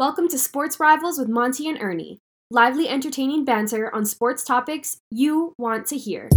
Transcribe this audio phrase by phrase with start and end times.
[0.00, 2.22] Welcome to Sports Rivals with Monty and Ernie.
[2.50, 6.30] Lively, entertaining banter on sports topics you want to hear.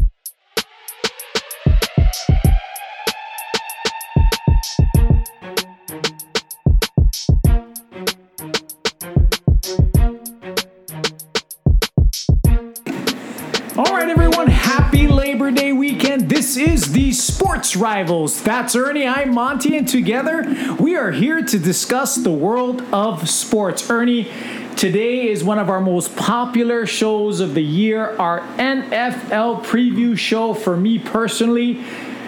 [17.64, 18.44] Sports Rivals.
[18.44, 23.90] That's Ernie, I'm Monty, and together we are here to discuss the world of sports.
[23.90, 24.30] Ernie,
[24.76, 30.54] today is one of our most popular shows of the year, our NFL preview show
[30.54, 31.82] for me personally.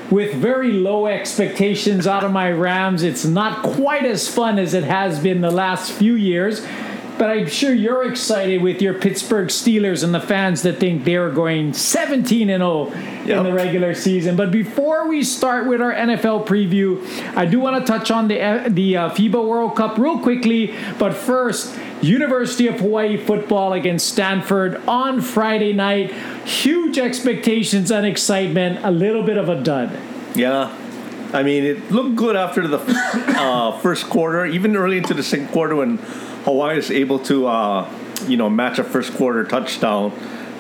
[0.10, 4.86] With very low expectations out of my Rams, it's not quite as fun as it
[4.86, 6.66] has been the last few years
[7.18, 11.30] but I'm sure you're excited with your Pittsburgh Steelers and the fans that think they're
[11.30, 12.92] going 17 and 0
[13.26, 14.36] in the regular season.
[14.36, 17.06] But before we start with our NFL preview,
[17.36, 20.76] I do want to touch on the the uh, FIBA World Cup real quickly.
[21.00, 26.12] But first, University of Hawaii football against Stanford on Friday night.
[26.46, 28.80] Huge expectations and excitement.
[28.84, 29.98] A little bit of a dud.
[30.36, 30.76] Yeah.
[31.34, 32.80] I mean, it looked good after the
[33.38, 35.98] uh, first quarter, even early into the second quarter when
[36.46, 37.90] Hawaii is able to, uh,
[38.28, 40.12] you know, match a first quarter touchdown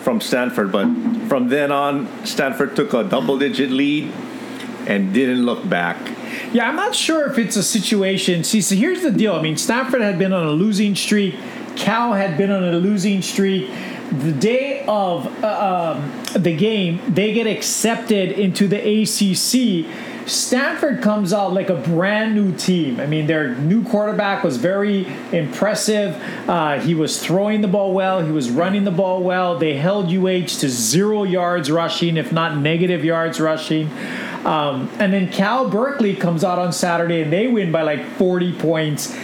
[0.02, 0.72] from Stanford.
[0.72, 0.88] But
[1.30, 4.11] from then on, Stanford took a double digit lead
[4.88, 5.97] and didn't look back.
[6.52, 8.44] Yeah, I'm not sure if it's a situation.
[8.44, 9.36] See, so here's the deal.
[9.36, 11.36] I mean, Stanford had been on a losing streak.
[11.75, 13.70] Cal had been on a losing streak.
[14.11, 19.86] The day of uh, um, the game, they get accepted into the ACC
[20.26, 23.00] Stanford comes out like a brand new team.
[23.00, 26.16] I mean, their new quarterback was very impressive.
[26.50, 29.58] Uh, he was throwing the ball well, he was running the ball well.
[29.58, 33.92] They held UH to zero yards rushing, if not negative yards rushing.
[34.45, 38.54] Um, and then Cal Berkeley comes out on Saturday and they win by like 40
[38.54, 39.16] points.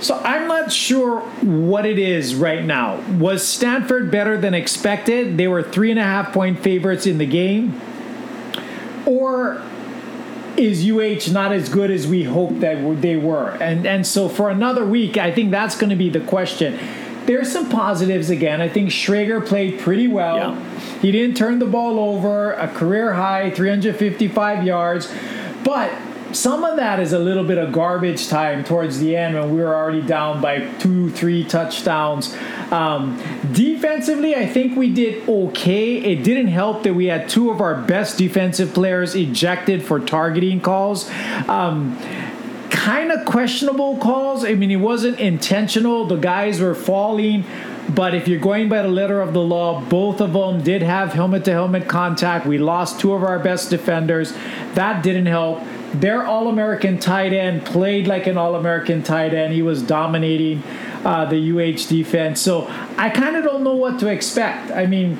[0.00, 3.00] So I'm not sure what it is right now.
[3.18, 5.36] Was Stanford better than expected?
[5.36, 7.80] They were three and a half point favorites in the game.
[9.06, 9.60] Or
[10.58, 13.50] is UH not as good as we hoped that they were?
[13.60, 16.78] And and so for another week, I think that's going to be the question.
[17.26, 18.60] There's some positives again.
[18.62, 20.36] I think Schager played pretty well.
[20.36, 20.80] Yeah.
[21.00, 25.12] He didn't turn the ball over, a career high 355 yards,
[25.62, 25.92] but
[26.32, 29.60] some of that is a little bit of garbage time towards the end when we
[29.60, 32.36] were already down by two, three touchdowns.
[32.70, 33.18] Um,
[33.52, 35.96] defensively, I think we did okay.
[35.96, 40.60] It didn't help that we had two of our best defensive players ejected for targeting
[40.60, 41.10] calls.
[41.48, 41.98] Um,
[42.70, 44.44] kind of questionable calls.
[44.44, 46.06] I mean, it wasn't intentional.
[46.06, 47.44] The guys were falling.
[47.94, 51.14] But if you're going by the letter of the law, both of them did have
[51.14, 52.46] helmet to helmet contact.
[52.46, 54.34] We lost two of our best defenders.
[54.74, 55.62] That didn't help.
[55.94, 59.52] Their All American tight end played like an All American tight end.
[59.54, 60.62] He was dominating
[61.04, 62.40] uh, the UH defense.
[62.40, 62.66] So
[62.96, 64.70] I kind of don't know what to expect.
[64.70, 65.18] I mean,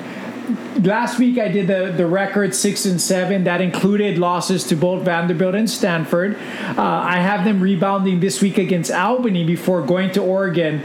[0.83, 3.45] last week I did the, the record six and seven.
[3.45, 6.35] That included losses to both Vanderbilt and Stanford.
[6.35, 10.83] Uh, I have them rebounding this week against Albany before going to Oregon.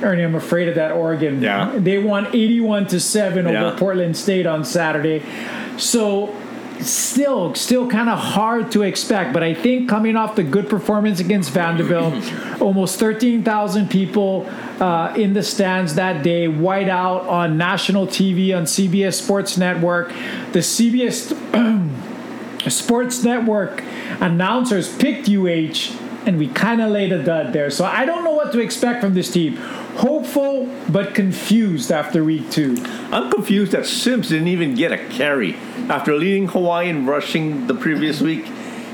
[0.00, 1.42] Ernie, I'm afraid of that Oregon.
[1.42, 1.72] Yeah.
[1.76, 3.76] They won 81 to 7 over Yeah.
[3.76, 5.24] Portland State on Saturday.
[5.76, 6.34] So
[6.82, 11.20] still still kind of hard to expect, but I think coming off the good performance
[11.20, 12.14] against Vanderbilt,
[12.60, 14.46] almost 13,000 people
[14.80, 20.08] uh, in the stands that day, white out on national TV on CBS Sports Network.
[20.52, 21.34] The CBS
[22.70, 23.82] Sports Network
[24.20, 25.96] announcers picked UH,
[26.26, 27.70] and we kind of laid a dud there.
[27.70, 29.56] So I don't know what to expect from this team.
[29.96, 32.76] Hopeful, but confused after week two.
[33.10, 35.56] I'm confused that Sims didn't even get a carry.
[35.88, 38.44] After leading Hawaii in rushing the previous week,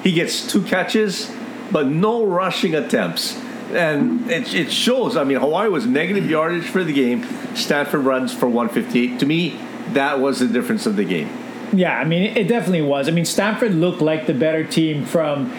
[0.02, 1.30] he gets two catches,
[1.72, 3.40] but no rushing attempts.
[3.72, 5.16] And it, it shows.
[5.16, 7.26] I mean, Hawaii was negative yardage for the game.
[7.56, 9.18] Stanford runs for 158.
[9.18, 9.58] To me,
[9.92, 11.28] that was the difference of the game.
[11.72, 13.08] Yeah, I mean, it definitely was.
[13.08, 15.52] I mean, Stanford looked like the better team from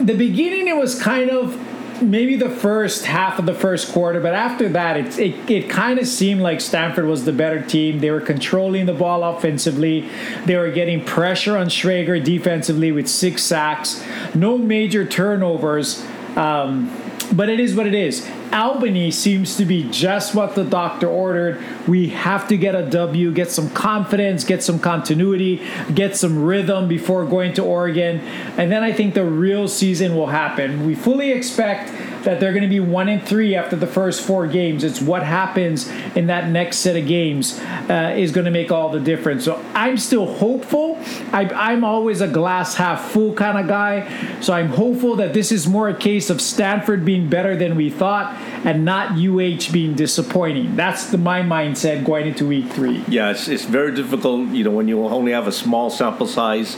[0.00, 0.68] the beginning.
[0.68, 1.56] It was kind of
[2.00, 5.98] maybe the first half of the first quarter, but after that, it it, it kind
[5.98, 8.00] of seemed like Stanford was the better team.
[8.00, 10.08] They were controlling the ball offensively.
[10.44, 16.04] They were getting pressure on Schager defensively with six sacks, no major turnovers.
[16.36, 16.90] Um,
[17.32, 18.26] but it is what it is.
[18.52, 21.62] Albany seems to be just what the doctor ordered.
[21.86, 25.62] We have to get a W, get some confidence, get some continuity,
[25.94, 28.20] get some rhythm before going to Oregon.
[28.56, 30.86] And then I think the real season will happen.
[30.86, 31.90] We fully expect
[32.24, 34.84] that they're going to be one and three after the first four games.
[34.84, 38.90] It's what happens in that next set of games uh, is going to make all
[38.90, 39.44] the difference.
[39.44, 40.98] So I'm still hopeful
[41.32, 44.40] I, I'm always a glass half full kind of guy.
[44.40, 47.90] So I'm hopeful that this is more a case of Stanford being better than we
[47.90, 48.34] thought
[48.64, 50.76] and not UH being disappointing.
[50.76, 53.04] That's the my mindset going into week three.
[53.08, 56.76] Yeah, it's, it's very difficult, you know, when you only have a small sample size.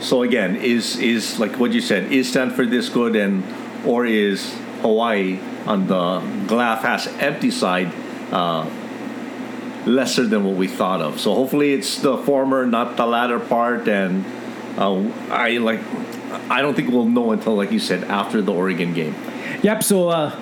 [0.00, 3.42] So again, is is like what you said, is Stanford this good and
[3.84, 7.92] or is Hawaii on the glass half empty side
[8.32, 8.68] uh,
[9.86, 11.20] lesser than what we thought of?
[11.20, 13.88] So hopefully it's the former, not the latter part.
[13.88, 14.24] And
[14.76, 15.80] uh, I like,
[16.50, 19.14] I don't think we'll know until, like you said, after the Oregon game.
[19.62, 19.82] Yep.
[19.82, 20.38] So uh,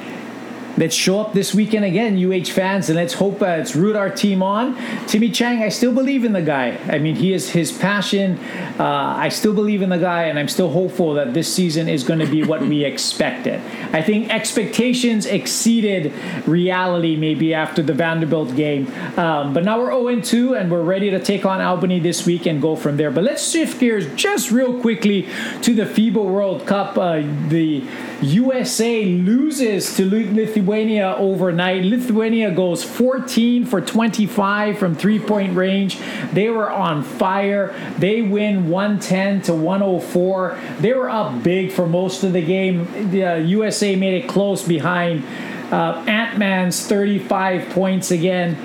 [0.77, 4.11] let's show up this weekend again, UH fans, and let's hope uh, let's root our
[4.11, 4.77] team on.
[5.07, 6.79] Timmy Chang, I still believe in the guy.
[6.89, 8.39] I mean, he is his passion.
[8.79, 12.05] Uh, I still believe in the guy, and I'm still hopeful that this season is
[12.05, 13.61] going to be what we expected.
[13.93, 16.13] I think expectations exceeded
[16.47, 21.11] reality maybe after the Vanderbilt game, um, but now we're 0 2, and we're ready
[21.11, 23.11] to take on Albany this week and go from there.
[23.11, 25.29] But let's shift gears just real quickly
[25.63, 26.99] to the FIBA World Cup.
[26.99, 27.83] Uh, the
[28.21, 31.85] USA loses to Lithuania overnight.
[31.85, 35.99] Lithuania goes 14 for 25 from three point range.
[36.33, 37.75] They were on fire.
[37.99, 40.59] They win 110 to 104.
[40.81, 43.11] They were up big for most of the game.
[43.11, 45.25] The uh, USA made it close behind
[45.73, 48.57] uh, Ant Man's 35 points again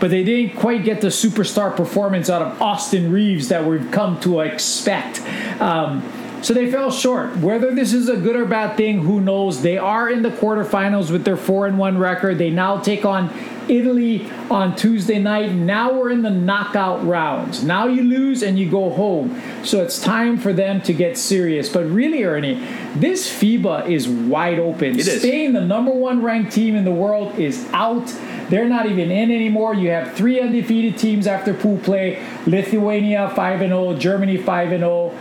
[0.00, 4.20] but they didn't quite get the superstar performance out of Austin Reaves that we've come
[4.20, 5.20] to expect.
[5.60, 6.02] Um,
[6.42, 7.36] so they fell short.
[7.38, 9.62] Whether this is a good or bad thing, who knows?
[9.62, 12.38] They are in the quarterfinals with their 4 and 1 record.
[12.38, 13.30] They now take on
[13.68, 15.52] Italy on Tuesday night.
[15.52, 17.62] Now we're in the knockout rounds.
[17.62, 19.40] Now you lose and you go home.
[19.64, 21.68] So it's time for them to get serious.
[21.68, 22.54] But really, Ernie,
[22.94, 24.98] this FIBA is wide open.
[24.98, 25.20] It is.
[25.20, 28.06] Spain, the number one ranked team in the world, is out.
[28.48, 29.74] They're not even in anymore.
[29.74, 35.14] You have three undefeated teams after pool play Lithuania 5 0, Germany 5 0.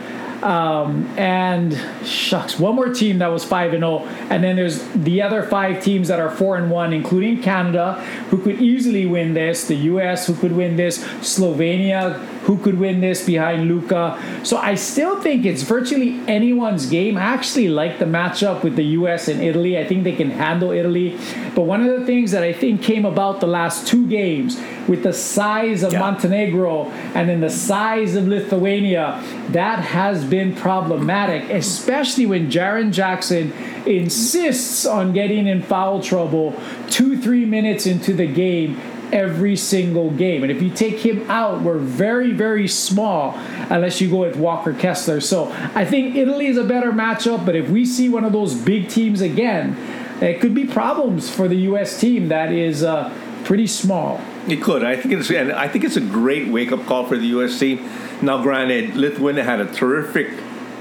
[0.47, 5.21] Um, and shucks, one more team that was five and zero, and then there's the
[5.21, 7.95] other five teams that are four and one, including Canada,
[8.29, 9.67] who could easily win this.
[9.67, 10.25] The U.S.
[10.25, 10.99] who could win this.
[11.19, 14.17] Slovenia who could win this behind Luka.
[14.43, 17.17] So I still think it's virtually anyone's game.
[17.17, 19.27] I actually like the matchup with the U.S.
[19.27, 19.77] and Italy.
[19.77, 21.17] I think they can handle Italy.
[21.55, 24.57] But one of the things that I think came about the last two games
[24.87, 25.99] with the size of Yeah.
[25.99, 26.85] Montenegro
[27.15, 33.51] and then the size of Lithuania, that has been problematic, especially when Jaren Jackson
[33.85, 36.55] insists on getting in foul trouble
[36.89, 38.79] two, three minutes into the game
[39.11, 40.43] every single game.
[40.43, 43.33] And if you take him out, we're very, very small
[43.69, 45.21] unless you go with Walker Kessler.
[45.21, 48.53] So I think Italy is a better matchup, but if we see one of those
[48.53, 49.77] big teams again,
[50.21, 51.99] it could be problems for the U.S.
[51.99, 53.13] team that is uh,
[53.43, 54.19] pretty small.
[54.47, 54.83] It could.
[54.83, 57.59] I think it's and I think it's a great wake up call for the US
[57.59, 57.89] team.
[58.21, 60.29] Now, granted, Lithuania had a terrific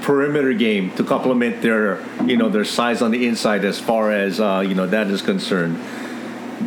[0.01, 4.39] perimeter game to complement their you know their size on the inside as far as
[4.39, 5.77] uh, you know that is concerned.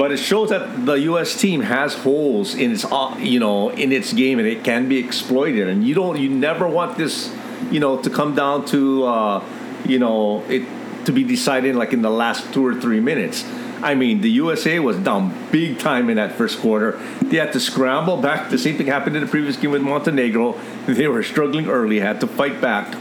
[0.01, 1.39] But it shows that the U.S.
[1.39, 4.97] team has holes in its uh, you know in its game and it can be
[4.97, 5.69] exploited.
[5.69, 7.31] And you don't you never want this
[7.71, 9.45] you know to come down to uh,
[9.85, 10.65] you know it
[11.05, 13.45] to be decided like in the last two or three minutes.
[13.83, 16.99] I mean, the USA was down big time in that first quarter.
[17.21, 18.49] They had to scramble back.
[18.49, 20.59] The same thing happened in the previous game with Montenegro.
[20.87, 22.97] They were struggling early, had to fight back.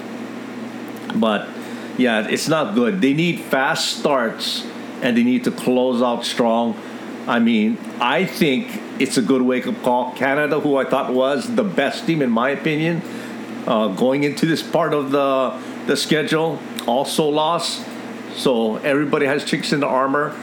[1.15, 1.47] But
[1.97, 2.99] yeah, it's not good.
[2.99, 4.67] They need fast starts
[5.01, 6.75] and they need to close out strong.
[7.29, 10.13] I mean, I think it's a good wake up call.
[10.13, 13.04] Canada, who I thought was the best team in my opinion,
[13.68, 17.85] uh, going into this part of the the schedule, also lost.
[18.35, 20.35] So everybody has chicks in the armor,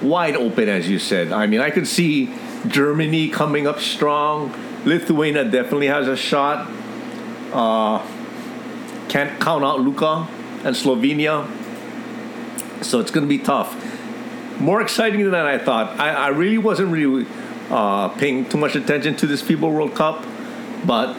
[0.00, 1.32] wide open as you said.
[1.32, 2.32] I mean, I could see
[2.68, 4.54] Germany coming up strong.
[4.84, 6.70] Lithuania definitely has a shot.
[7.52, 7.98] Uh,
[9.08, 10.28] can't count out Luka
[10.62, 11.50] and Slovenia.
[12.84, 13.74] So it's going to be tough.
[14.58, 15.98] More exciting than I thought.
[16.00, 17.26] I, I really wasn't really
[17.70, 20.24] uh, paying too much attention to this FIBA World Cup,
[20.84, 21.16] but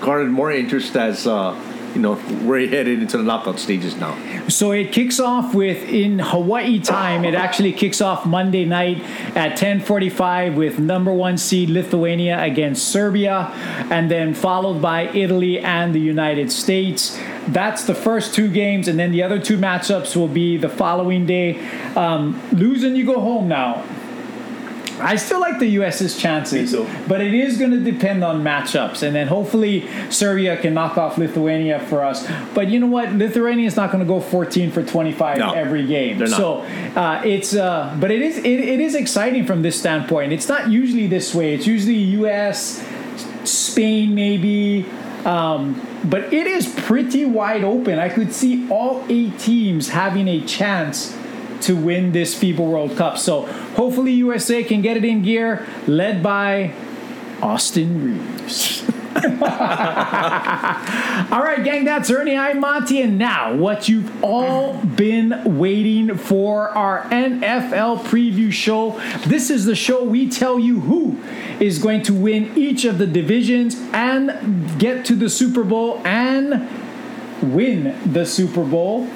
[0.00, 1.58] garnered more interest as uh,
[1.94, 4.14] you know we're headed into the knockout stages now.
[4.48, 7.24] So it kicks off with in Hawaii time.
[7.24, 9.00] It actually kicks off Monday night
[9.34, 13.50] at 10:45 with number one seed Lithuania against Serbia,
[13.90, 17.18] and then followed by Italy and the United States.
[17.48, 21.26] That's the first two games, and then the other two matchups will be the following
[21.26, 21.58] day.
[21.94, 23.84] Um, lose and you go home now.
[25.00, 26.72] I still like the US's chances,
[27.08, 31.18] but it is going to depend on matchups, and then hopefully Serbia can knock off
[31.18, 32.24] Lithuania for us.
[32.54, 33.12] But you know what?
[33.12, 36.18] Lithuania is not going to go 14 for 25 No, every game.
[36.18, 36.36] they're not.
[36.36, 36.60] So
[36.94, 40.32] uh, it's, uh, but it is it, it is exciting from this standpoint.
[40.32, 41.54] It's not usually this way.
[41.54, 42.80] It's usually U.S.
[43.48, 44.86] Spain maybe.
[45.24, 47.98] Um, but it is pretty wide open.
[47.98, 51.16] I could see all eight teams having a chance
[51.62, 53.16] to win this FIBA World Cup.
[53.16, 53.46] So
[53.76, 56.74] hopefully USA can get it in gear, led by
[57.40, 58.84] Austin Reaves.
[59.14, 59.22] all
[61.42, 62.36] right, gang, that's Ernie.
[62.36, 69.00] I'm Monty, and now what you've all been waiting for our NFL preview show.
[69.26, 71.22] This is the show we tell you who
[71.60, 76.68] is going to win each of the divisions and get to the Super Bowl and
[77.42, 79.08] win the Super Bowl.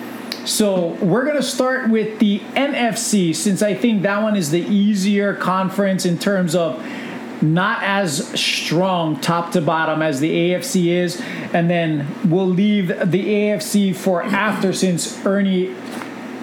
[0.44, 4.62] So we're going to start with the NFC since I think that one is the
[4.62, 6.82] easier conference in terms of
[7.42, 11.20] not as strong top to bottom as the AFC is.
[11.52, 15.74] And then we'll leave the AFC for after since Ernie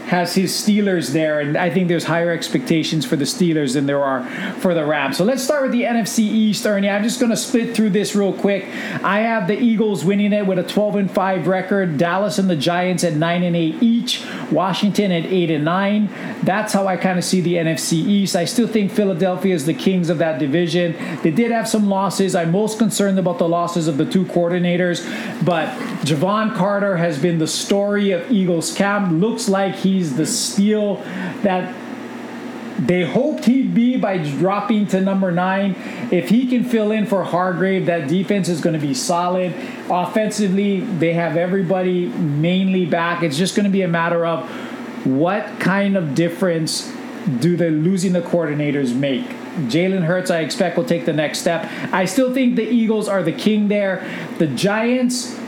[0.07, 4.03] has his Steelers there, and I think there's higher expectations for the Steelers than there
[4.03, 4.24] are
[4.59, 5.17] for the Rams.
[5.17, 6.89] So let's start with the NFC East, Ernie.
[6.89, 8.65] I'm just going to split through this real quick.
[9.03, 12.55] I have the Eagles winning it with a 12 and 5 record, Dallas and the
[12.55, 16.09] Giants at 9 and 8 each, Washington at 8 and 9.
[16.43, 18.35] That's how I kind of see the NFC East.
[18.35, 20.95] I still think Philadelphia is the kings of that division.
[21.24, 22.35] They did have some losses.
[22.35, 25.03] I'm most concerned about the losses of the two coordinators,
[25.43, 25.69] but
[26.05, 29.12] Javon Carter has been the story of Eagles camp.
[29.12, 30.96] Looks like he he's the steal
[31.44, 31.74] that
[32.78, 35.75] they hoped he'd be by dropping to number nine.
[36.12, 39.56] If he can fill in for Hargrave, that defense is going to be solid.
[39.90, 43.24] Offensively, they have everybody mainly back.
[43.24, 44.50] It's just going to be a matter of
[45.06, 46.94] what kind of difference
[47.40, 49.25] do the losing the coordinators make.
[49.70, 51.70] Jalen Hurts, I expect, will take the next step.
[51.94, 54.06] I still think the Eagles are the king there.
[54.38, 55.40] The Giants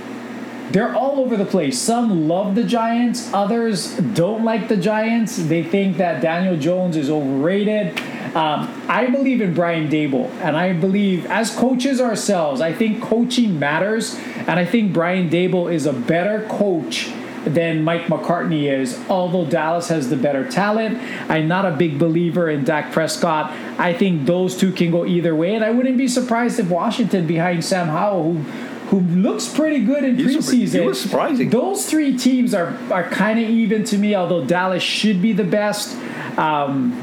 [0.71, 1.79] they're all over the place.
[1.79, 5.37] Some love the Giants, others don't like the Giants.
[5.37, 7.97] They think that Daniel Jones is overrated.
[8.35, 13.57] Um, I believe in Brian Daboll, and I believe as coaches ourselves, I think coaching
[13.57, 17.09] matters, and I think Brian Daboll is a better coach
[17.45, 20.99] than Mike McCarthy is, although Dallas has the better talent.
[21.29, 23.51] I'm not a big believer in Dak Prescott.
[23.79, 27.25] I think those two can go either way, and I wouldn't be surprised if Washington
[27.25, 28.45] behind Sam Howell, who
[28.87, 30.81] who looks pretty good in He's preseason.
[30.81, 31.49] He was surprising.
[31.49, 35.43] Those three teams are are kind of even to me, although Dallas should be the
[35.43, 35.95] best.
[36.37, 36.93] Um,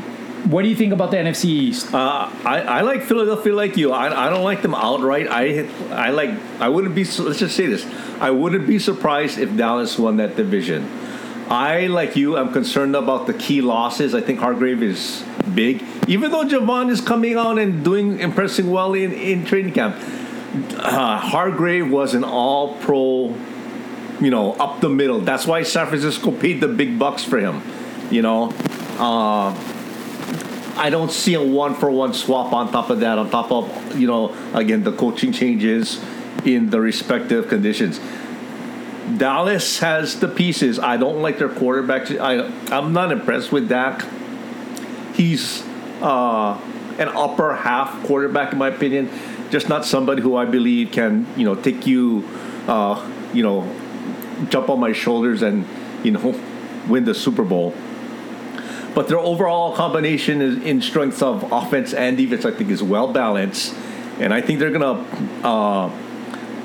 [0.50, 1.92] what do you think about the NFC East?
[1.94, 3.92] Uh, I, I like Philadelphia like you.
[3.92, 5.26] I, I don't like them outright.
[5.30, 7.86] I I like I wouldn't be let's just say this.
[8.20, 10.88] I wouldn't be surprised if Dallas won that division.
[11.50, 12.38] I like you.
[12.38, 14.14] I'm concerned about the key losses.
[14.14, 15.22] I think Hargrave is
[15.54, 19.96] big, even though Javon is coming out and doing impressing well in in training camp
[20.54, 23.34] uh, Hargrave was an all pro,
[24.20, 25.20] you know, up the middle.
[25.20, 27.62] That's why San Francisco paid the big bucks for him.
[28.10, 28.50] You know,
[28.98, 29.50] uh,
[30.76, 33.98] I don't see a one for one swap on top of that, on top of,
[33.98, 36.00] you know, again, the coaching changes
[36.44, 38.00] in the respective conditions.
[39.16, 40.78] Dallas has the pieces.
[40.78, 42.10] I don't like their quarterback.
[42.12, 44.04] I, I'm not impressed with Dak.
[45.14, 45.62] He's
[46.00, 46.60] uh,
[46.98, 49.10] an upper half quarterback, in my opinion
[49.50, 52.28] just not somebody who I believe can you know take you,
[52.66, 53.68] uh, you know,
[54.48, 55.66] jump on my shoulders and
[56.02, 56.40] you know
[56.88, 57.74] win the Super Bowl.
[58.94, 63.12] But their overall combination is in strengths of offense and defense, I think, is well
[63.12, 63.74] balanced,
[64.20, 65.04] and I think they're gonna.
[65.42, 66.00] Uh,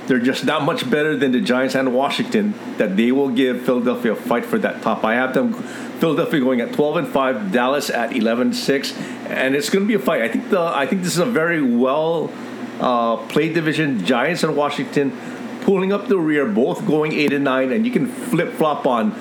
[0.09, 4.13] they're just not much better than the Giants and Washington that they will give Philadelphia
[4.13, 5.03] a fight for that top.
[5.03, 5.53] I have them
[5.99, 9.93] Philadelphia going at 12 and 5, Dallas at 11 6, and it's going to be
[9.93, 10.23] a fight.
[10.23, 12.31] I think the I think this is a very well
[12.79, 15.17] uh, play division, Giants and Washington
[15.61, 19.11] pulling up the rear, both going eight and nine, and you can flip flop on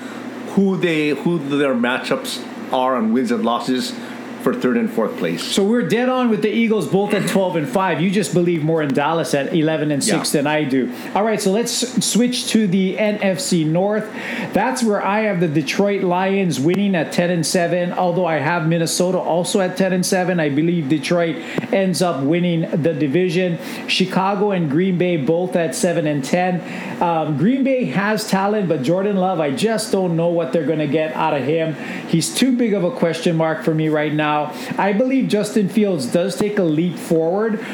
[0.51, 3.93] who they who their matchups are on wins and losses
[4.41, 5.43] for third and fourth place.
[5.43, 8.01] So we're dead on with the Eagles both at 12 and 5.
[8.01, 10.39] You just believe more in Dallas at 11 and 6 yeah.
[10.39, 10.93] than I do.
[11.13, 14.11] All right, so let's switch to the NFC North.
[14.53, 18.67] That's where I have the Detroit Lions winning at 10 and 7, although I have
[18.67, 20.39] Minnesota also at 10 and 7.
[20.39, 21.35] I believe Detroit
[21.73, 23.59] ends up winning the division.
[23.87, 27.01] Chicago and Green Bay both at 7 and 10.
[27.01, 30.79] Um, Green Bay has talent, but Jordan Love, I just don't know what they're going
[30.79, 31.75] to get out of him.
[32.07, 34.75] He's too big of a question mark for me right now now.
[34.77, 37.65] I believe Justin Fields does take a leap forward.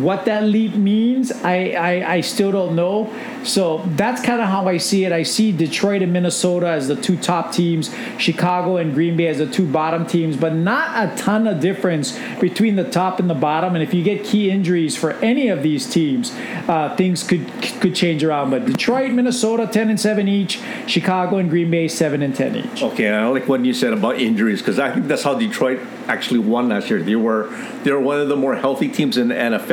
[0.00, 3.12] What that leap means, I, I, I still don't know.
[3.44, 5.12] So that's kind of how I see it.
[5.12, 9.38] I see Detroit and Minnesota as the two top teams, Chicago and Green Bay as
[9.38, 13.34] the two bottom teams, but not a ton of difference between the top and the
[13.34, 13.74] bottom.
[13.74, 16.32] And if you get key injuries for any of these teams,
[16.68, 17.46] uh, things could
[17.80, 18.50] could change around.
[18.50, 20.60] But Detroit, Minnesota, ten and seven each.
[20.86, 22.82] Chicago and Green Bay, seven and ten each.
[22.82, 26.40] Okay, I like what you said about injuries because I think that's how Detroit actually
[26.40, 27.00] won last year.
[27.02, 27.48] They were
[27.84, 29.65] they were one of the more healthy teams in the NFL.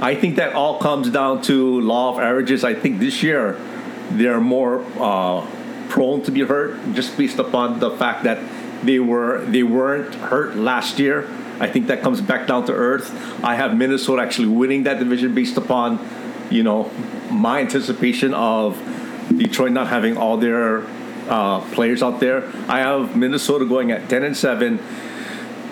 [0.00, 2.64] I think that all comes down to law of averages.
[2.64, 3.58] I think this year
[4.10, 5.46] they're more uh,
[5.88, 8.38] prone to be hurt just based upon the fact that
[8.84, 11.28] they were they weren't hurt last year.
[11.60, 13.12] I think that comes back down to earth.
[13.44, 16.00] I have Minnesota actually winning that division based upon,
[16.50, 16.90] you know,
[17.30, 18.76] my anticipation of
[19.34, 20.84] Detroit not having all their
[21.28, 22.44] uh, players out there.
[22.68, 24.80] I have Minnesota going at ten and seven.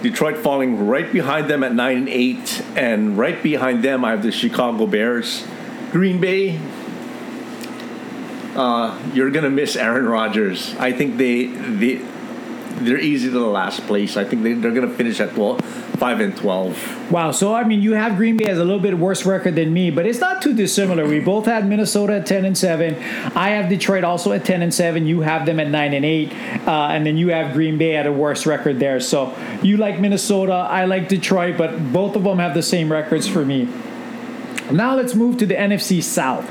[0.03, 4.23] Detroit falling right behind them at nine and eight, and right behind them I have
[4.23, 5.47] the Chicago Bears.
[5.93, 6.59] Green Bay,
[8.57, 10.75] uh, you're gonna miss Aaron Rodgers.
[10.79, 12.01] I think they they
[12.81, 14.17] they're easy to the last place.
[14.17, 15.61] I think they, they're gonna finish at 12,
[16.03, 17.11] five and twelve.
[17.13, 17.31] Wow.
[17.31, 19.91] So I mean, you have Green Bay as a little bit worse record than me,
[19.91, 21.07] but it's not too dissimilar.
[21.07, 22.97] We both had Minnesota at ten and seven.
[23.37, 25.07] I have Detroit also at ten and seven.
[25.07, 26.33] You have them at nine and eight,
[26.67, 28.99] uh, and then you have Green Bay at a worse record there.
[28.99, 33.29] So you like Minnesota, I like Detroit, but both of them have the same records
[33.29, 33.69] for me.
[34.73, 36.49] Now let's move to the NFC South.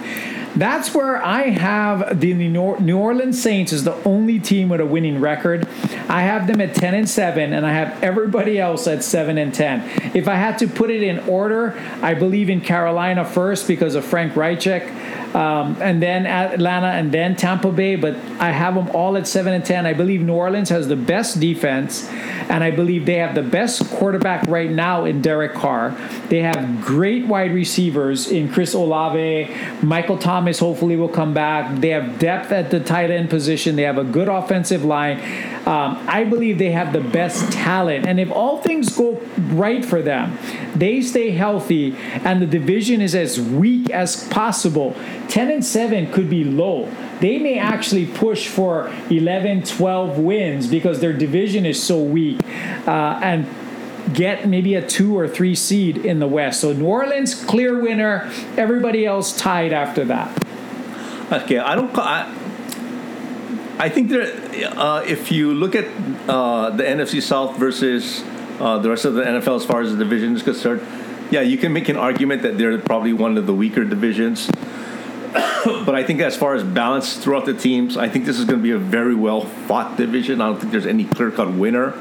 [0.56, 5.22] That's where I have the New Orleans Saints as the only team with a winning
[5.22, 5.68] record.
[6.10, 9.54] I have them at 10 and 7 and I have everybody else at 7 and
[9.54, 10.12] 10.
[10.14, 14.04] If I had to put it in order, I believe in Carolina first because of
[14.04, 14.84] Frank Reichardt
[15.34, 17.96] um, and then Atlanta, and then Tampa Bay.
[17.96, 19.86] But I have them all at seven and ten.
[19.86, 22.08] I believe New Orleans has the best defense,
[22.50, 25.96] and I believe they have the best quarterback right now in Derek Carr.
[26.30, 30.60] They have great wide receivers in Chris Olave, Michael Thomas.
[30.60, 31.80] Hopefully, will come back.
[31.80, 33.76] They have depth at the tight end position.
[33.76, 35.20] They have a good offensive line.
[35.66, 39.22] Um, I believe they have the best talent, and if all things go
[39.52, 40.38] right for them,
[40.76, 44.96] they stay healthy, and the division is as weak as possible
[45.28, 46.90] 10 and 7 could be low.
[47.20, 52.40] They may actually push for 11, 12 wins because their division is so weak
[52.88, 53.48] uh, and
[54.14, 56.62] get maybe a two or three seed in the West.
[56.62, 58.32] So New Orleans, clear winner.
[58.58, 60.36] Everybody else tied after that.
[61.32, 61.96] Okay, I don't.
[61.98, 62.34] I,
[63.80, 65.86] I think that uh, if you look at
[66.28, 68.24] uh, the NFC South versus
[68.62, 70.86] uh, the rest of the NFL as far as the division is concerned,
[71.32, 74.50] yeah, you can make an argument that they're probably one of the weaker divisions.
[75.66, 78.60] but I think as far as balance throughout the teams, I think this is going
[78.60, 80.42] to be a very well fought division.
[80.42, 81.96] I don't think there's any clear cut winner.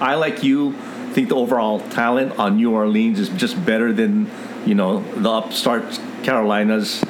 [0.00, 0.72] I like you
[1.12, 4.30] think the overall talent on New Orleans is just better than
[4.66, 7.04] you know the upstart Carolinas.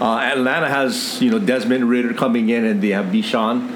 [0.00, 3.74] Uh, Atlanta has you know Desmond Ridder coming in, and they have Bijan,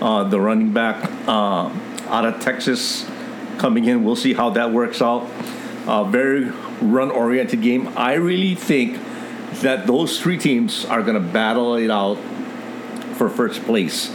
[0.00, 1.68] uh, the running back uh,
[2.08, 3.04] out of Texas,
[3.58, 4.04] coming in.
[4.04, 5.28] We'll see how that works out.
[5.86, 7.88] Uh, very run oriented game.
[7.96, 8.98] I really think
[9.60, 12.18] that those three teams are going to battle it out
[13.14, 14.10] for first place.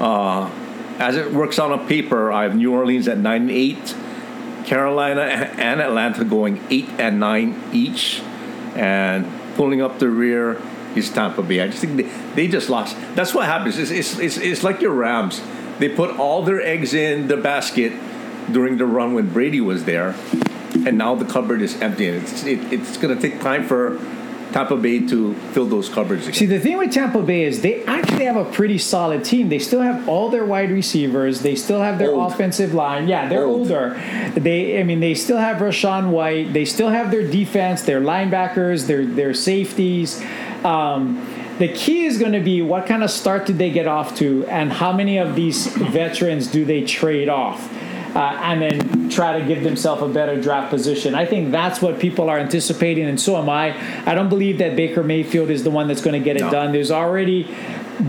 [0.00, 0.50] Uh,
[0.98, 3.94] as it works out on a paper, I have New Orleans at nine and eight,
[4.64, 8.20] Carolina and Atlanta going eight and nine each,
[8.74, 10.60] and pulling up the rear
[10.96, 11.60] is Tampa Bay.
[11.60, 12.02] I just think they,
[12.34, 12.96] they just lost.
[13.14, 13.78] That's what happens.
[13.78, 15.40] It's, it's, it's, it's like your Rams.
[15.78, 17.92] They put all their eggs in the basket
[18.52, 20.14] during the run when Brady was there,
[20.86, 22.08] and now the cupboard is empty.
[22.08, 23.98] And it's, it, it's going to take time for
[24.52, 26.26] Tampa Bay to fill those cupboards.
[26.26, 26.34] Again.
[26.38, 29.48] See, the thing with Tampa Bay is they actually have a pretty solid team.
[29.48, 31.42] They still have all their wide receivers.
[31.42, 32.32] They still have their Old.
[32.32, 33.08] offensive line.
[33.08, 33.70] Yeah, they're Old.
[33.70, 33.94] older.
[34.34, 36.52] They, I mean, they still have Rachaad White.
[36.52, 40.20] They still have their defense, their linebackers, their their safeties.
[40.64, 41.24] Um,
[41.58, 44.46] the key is going to be what kind of start did they get off to,
[44.46, 47.70] and how many of these veterans do they trade off?
[48.14, 51.14] Uh, and then try to give themselves a better draft position.
[51.14, 53.76] I think that's what people are anticipating, and so am I.
[54.06, 56.50] I don't believe that Baker Mayfield is the one that's going to get it no.
[56.50, 56.72] done.
[56.72, 57.54] There's already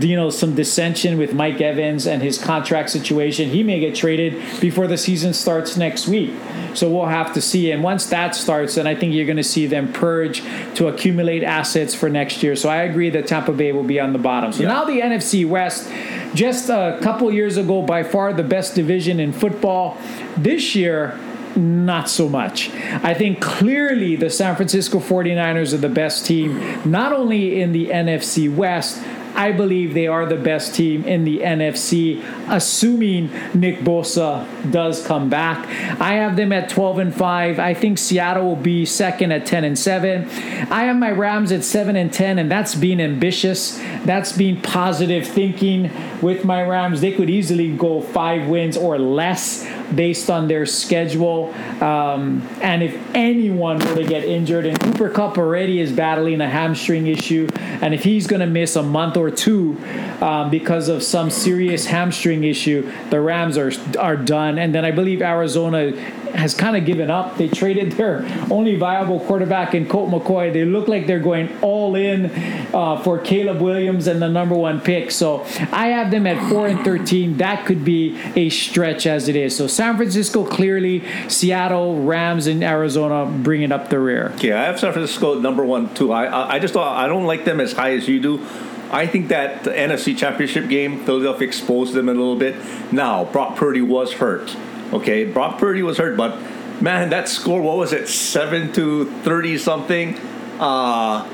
[0.00, 3.50] you know some dissension with Mike Evans and his contract situation.
[3.50, 6.32] He may get traded before the season starts next week.
[6.74, 7.70] So we'll have to see.
[7.70, 10.42] And once that starts, then I think you're going to see them purge
[10.76, 12.56] to accumulate assets for next year.
[12.56, 14.52] So I agree that Tampa Bay will be on the bottom.
[14.52, 14.68] So yeah.
[14.68, 15.90] now the NFC West,
[16.34, 19.98] just a couple years ago, by far the best division in football.
[20.36, 21.18] This year,
[21.56, 22.70] not so much.
[22.70, 27.88] I think clearly the San Francisco 49ers are the best team, not only in the
[27.88, 29.02] NFC West,
[29.34, 35.28] I believe they are the best team in the NFC, assuming Nick Bosa does come
[35.28, 35.66] back.
[36.00, 37.58] I have them at 12 and 5.
[37.58, 40.28] I think Seattle will be second at 10 and 7.
[40.70, 43.78] I have my Rams at 7 and 10, and that's being ambitious.
[44.04, 45.90] That's being positive thinking
[46.20, 47.00] with my Rams.
[47.00, 51.52] They could easily go five wins or less based on their schedule.
[51.80, 56.48] Um, and if anyone were to get injured, and Cooper Kupp already is battling a
[56.48, 59.78] hamstring issue, and if he's going to miss a month or two
[60.20, 64.58] um, because of some serious hamstring issue, the Rams are are done.
[64.58, 65.92] And then I believe Arizona
[66.34, 67.36] has kind of given up.
[67.36, 70.52] They traded their only viable quarterback in Colt McCoy.
[70.52, 72.26] They look like they're going all in
[72.74, 75.10] uh, for Caleb Williams and the number one pick.
[75.10, 75.42] So
[75.72, 77.36] I have them at four and thirteen.
[77.38, 79.56] That could be a stretch as it is.
[79.56, 84.32] So San Francisco clearly, Seattle, Rams, and Arizona bringing up the rear.
[84.36, 86.12] Okay, I have San Francisco number one too.
[86.12, 88.46] I I, I just don't, I don't like them as high as you do.
[88.90, 92.56] I think that the NFC Championship game, Philadelphia exposed them a little bit.
[92.92, 94.54] Now, Brock Purdy was hurt.
[94.92, 96.38] Okay, Brock Purdy was hurt, but
[96.82, 100.18] man, that score, what was it, seven to thirty something?
[100.60, 101.26] Uh,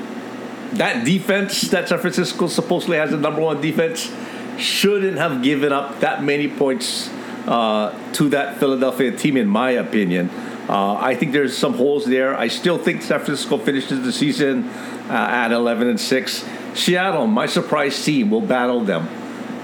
[0.73, 4.11] that defense that San Francisco supposedly has the number one defense
[4.57, 7.09] shouldn't have given up that many points
[7.47, 10.29] uh, to that Philadelphia team, in my opinion.
[10.69, 12.37] Uh, I think there's some holes there.
[12.37, 14.69] I still think San Francisco finishes the season
[15.09, 16.45] uh, at 11 and six.
[16.75, 19.09] Seattle, my surprise team, will battle them.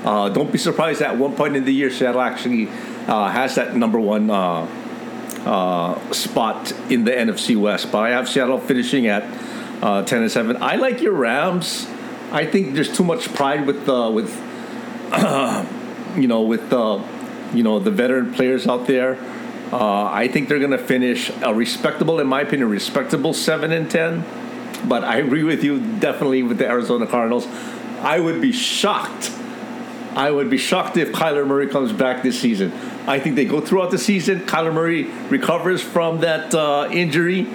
[0.03, 2.67] Uh, don't be surprised at one point in the year, Seattle actually
[3.07, 4.67] uh, has that number one uh,
[5.45, 7.91] uh, spot in the NFC West.
[7.91, 9.23] But I have Seattle finishing at
[9.81, 10.57] uh, 10 and 7.
[10.61, 11.87] I like your Rams.
[12.31, 14.33] I think there's too much pride with uh, with
[16.17, 17.03] you know with the
[17.53, 19.17] you know the veteran players out there.
[19.71, 23.89] Uh, I think they're going to finish a respectable, in my opinion, respectable seven and
[23.89, 24.23] ten.
[24.87, 27.47] But I agree with you definitely with the Arizona Cardinals.
[28.01, 29.31] I would be shocked.
[30.15, 32.71] I would be shocked if Kyler Murray comes back this season.
[33.05, 34.41] I think they go throughout the season.
[34.41, 37.47] Kyler Murray recovers from that uh, injury,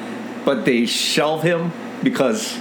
[0.44, 2.59] but they shelve him because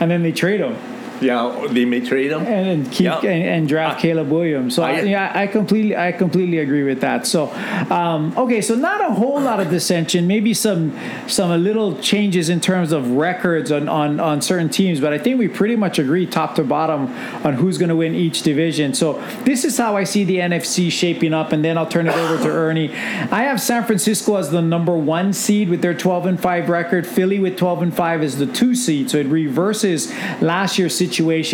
[0.00, 0.76] And then they trade him.
[1.20, 2.40] Yeah, they may trade him.
[2.42, 3.18] and, and keep Yeah.
[3.20, 4.74] and, and draft I- Caleb Williams.
[4.74, 7.26] So I, I- yeah, I completely I completely agree with that.
[7.26, 7.48] So
[7.90, 10.26] um, okay, so not a whole lot of dissension.
[10.26, 15.12] Maybe some some little changes in terms of records on on on certain teams, but
[15.12, 17.06] I think we pretty much agree top to bottom
[17.44, 18.94] on who's going to win each division.
[18.94, 22.14] So this is how I see the NFC shaping up, and then I'll turn it
[22.14, 22.90] over to Ernie.
[22.92, 27.06] I have San Francisco as the number one seed with their 12 and five record.
[27.06, 31.07] Philly with 12 and five is the two seed, so it reverses last year's situation.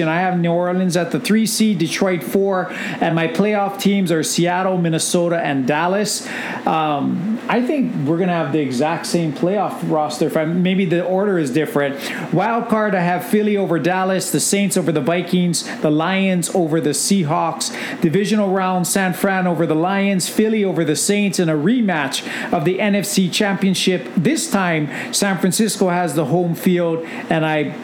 [0.08, 4.22] I have New Orleans at the three seed, Detroit four, and my playoff teams are
[4.22, 6.26] Seattle, Minnesota, and Dallas.
[6.66, 10.26] Um, I think we're gonna have the exact same playoff roster.
[10.26, 11.94] If I, maybe the order is different.
[12.32, 16.80] Wild card, I have Philly over Dallas, the Saints over the Vikings, the Lions over
[16.80, 17.70] the Seahawks.
[18.00, 22.64] Divisional round, San Fran over the Lions, Philly over the Saints, and a rematch of
[22.64, 24.08] the NFC Championship.
[24.16, 27.74] This time, San Francisco has the home field, and I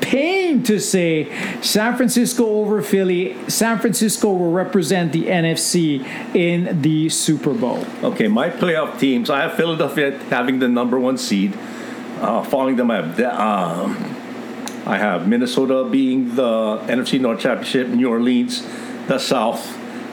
[0.00, 3.36] pain to say San Francisco over Philly.
[3.48, 6.04] San Francisco will represent the NFC
[6.34, 7.84] in the Super Bowl.
[8.02, 9.30] Okay, my playoff teams.
[9.30, 11.56] I have Philadelphia having the number one seed.
[12.20, 14.16] Uh, following them, I have um,
[14.86, 18.66] I have Minnesota being the NFC North Championship, New Orleans,
[19.06, 19.60] the South,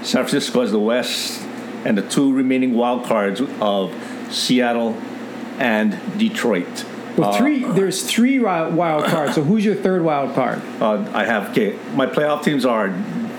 [0.06, 1.41] San Francisco as the West,
[1.86, 3.94] and the two remaining wild cards of
[4.30, 4.98] Seattle
[5.60, 6.86] and Detroit.
[7.17, 7.63] Well, three.
[7.63, 9.36] There's three wild cards.
[9.36, 10.62] So who's your third wild card?
[10.82, 11.78] Uh, I have okay.
[11.93, 12.91] My playoff teams are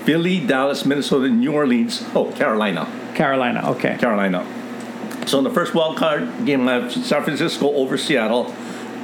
[0.03, 2.03] Philly, Dallas, Minnesota, New Orleans.
[2.15, 2.87] Oh, Carolina.
[3.13, 3.69] Carolina.
[3.71, 3.97] Okay.
[3.97, 4.45] Carolina.
[5.27, 8.53] So in the first wild card game, I have San Francisco over Seattle.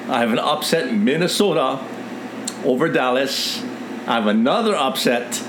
[0.07, 1.79] I have an upset Minnesota
[2.63, 3.61] over Dallas.
[4.07, 5.43] I have another upset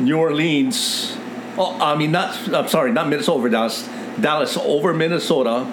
[0.00, 1.16] New Orleans.
[1.56, 2.52] Oh, I mean not.
[2.52, 3.88] I'm sorry, not Minnesota over Dallas.
[4.20, 5.66] Dallas over Minnesota,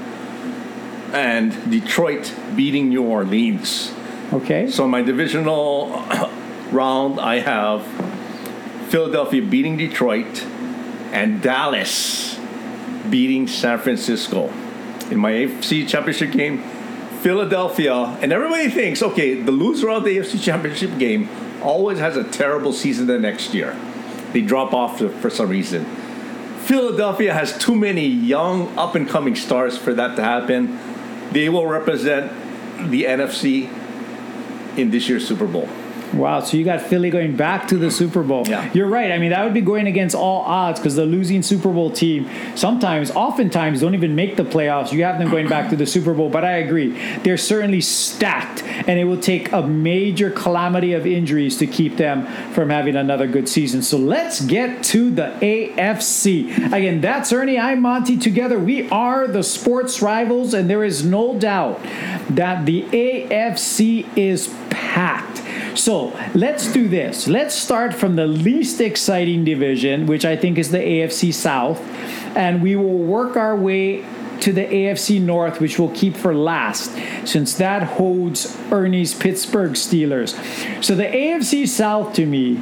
[1.14, 3.94] and Detroit beating New Orleans.
[4.34, 4.70] Okay.
[4.70, 5.90] So in my divisional
[6.72, 7.86] round, I have
[8.90, 10.44] Philadelphia beating Detroit
[11.12, 12.38] and Dallas
[13.10, 14.52] beating San Francisco.
[15.10, 16.64] In my AFC Championship game,
[17.22, 21.30] Philadelphia, and everybody thinks, okay, the loser of the AFC Championship game
[21.62, 23.78] always has a terrible season the next year.
[24.34, 25.86] They drop off for- for some reason.
[26.66, 30.78] Philadelphia has too many young, up and coming stars for that to happen.
[31.38, 32.32] They will represent
[32.90, 33.70] the NFC
[34.76, 35.70] in this year's Super Bowl.
[36.14, 36.40] Wow.
[36.42, 38.44] So you got Philly going back to the Super Bowl.
[38.48, 38.70] Yeah.
[38.74, 39.12] You're right.
[39.12, 42.30] I mean, that would be going against all odds because the losing Super Bowl team
[42.56, 44.92] sometimes, oftentimes, don't even make the playoffs.
[44.92, 46.30] You have them going back to the Super Bowl.
[46.30, 51.58] But I agree, they're certainly stacked, and it will take a major calamity of injuries
[51.58, 53.82] to keep them from having another good season.
[53.82, 56.74] So let's get to the AFC.
[56.74, 57.60] Again, that's Ernie.
[57.60, 58.18] I'm Monty.
[58.18, 61.82] Together, we are the sports rivals, and there is no doubt
[62.30, 65.37] that the AFC is packed.
[65.78, 67.28] So let's do this.
[67.28, 71.80] Let's start from the least exciting division, which I think is the AFC South,
[72.36, 74.04] and we will work our way
[74.42, 76.92] to the AFC North, which we'll keep for last,
[77.26, 80.36] since that holds Ernie's Pittsburgh Steelers.
[80.84, 82.62] So the AFC South to me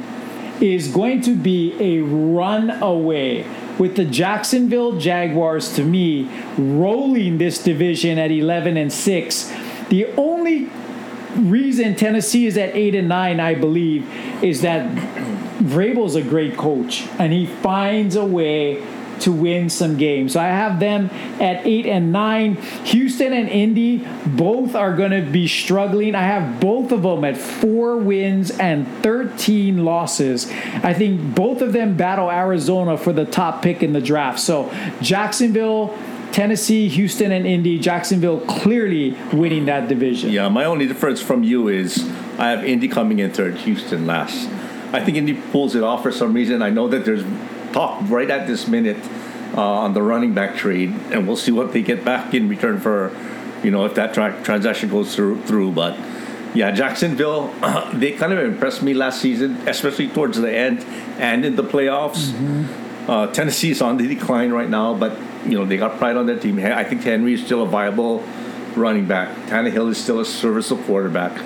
[0.60, 3.46] is going to be a runaway
[3.78, 9.52] with the Jacksonville Jaguars to me rolling this division at 11 and 6.
[9.90, 10.70] The only
[11.36, 14.08] reason Tennessee is at 8 and 9, I believe,
[14.42, 14.90] is that
[15.58, 18.84] Vrabel's a great coach and he finds a way
[19.20, 20.34] to win some games.
[20.34, 21.08] So I have them
[21.40, 22.54] at 8 and 9.
[22.56, 26.14] Houston and Indy both are going to be struggling.
[26.14, 30.50] I have both of them at 4 wins and 13 losses.
[30.82, 34.38] I think both of them battle Arizona for the top pick in the draft.
[34.38, 34.70] So
[35.00, 35.96] Jacksonville
[36.32, 37.78] Tennessee, Houston, and Indy.
[37.78, 40.30] Jacksonville clearly winning that division.
[40.30, 42.08] Yeah, my only difference from you is
[42.38, 44.48] I have Indy coming in third, Houston last.
[44.92, 46.62] I think Indy pulls it off for some reason.
[46.62, 47.24] I know that there's
[47.72, 48.96] talk right at this minute
[49.54, 52.80] uh, on the running back trade, and we'll see what they get back in return
[52.80, 53.16] for,
[53.62, 55.40] you know, if that tra- transaction goes through.
[55.42, 55.72] through.
[55.72, 55.98] But
[56.54, 60.84] yeah, Jacksonville, uh, they kind of impressed me last season, especially towards the end
[61.18, 62.30] and in the playoffs.
[62.30, 62.85] Mm-hmm.
[63.08, 66.38] Uh, Tennessee's on the decline right now, but you know they got pride on their
[66.38, 66.58] team.
[66.58, 68.24] I think Henry is still a viable
[68.74, 69.34] running back.
[69.48, 71.40] Tannehill is still a serviceable quarterback,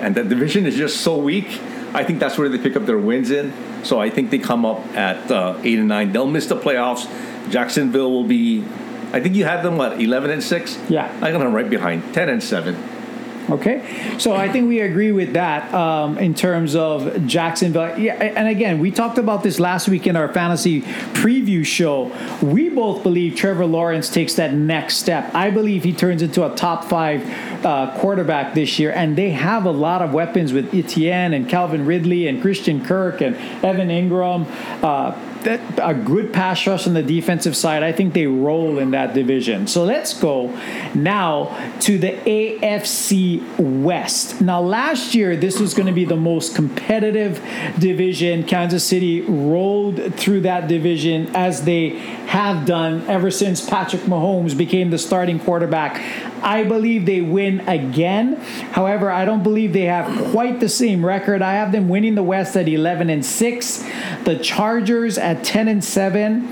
[0.00, 1.60] and the division is just so weak.
[1.94, 3.52] I think that's where they pick up their wins in.
[3.84, 6.10] So I think they come up at uh, eight and nine.
[6.12, 7.08] They'll miss the playoffs.
[7.50, 8.64] Jacksonville will be.
[9.12, 10.78] I think you had them what eleven and six.
[10.88, 12.74] Yeah, I got them right behind ten and seven.
[13.50, 17.98] Okay, so I think we agree with that um, in terms of Jacksonville.
[17.98, 22.10] Yeah, and again, we talked about this last week in our fantasy preview show.
[22.40, 25.34] We both believe Trevor Lawrence takes that next step.
[25.34, 27.22] I believe he turns into a top five
[27.66, 31.84] uh, quarterback this year, and they have a lot of weapons with Etienne and Calvin
[31.84, 34.46] Ridley and Christian Kirk and Evan Engram.
[34.82, 37.82] Uh, that, a good pass rush on the defensive side.
[37.82, 39.66] I think they roll in that division.
[39.66, 40.48] So let's go
[40.94, 44.40] now to the AFC West.
[44.40, 47.42] Now, last year, this was going to be the most competitive
[47.78, 48.44] division.
[48.44, 51.90] Kansas City rolled through that division as they
[52.26, 56.02] have done ever since Patrick Mahomes became the starting quarterback.
[56.44, 58.34] I believe they win again.
[58.72, 61.40] However, I don't believe they have quite the same record.
[61.40, 63.84] I have them winning the West at 11 and 6,
[64.24, 66.48] the Chargers at 10 and 7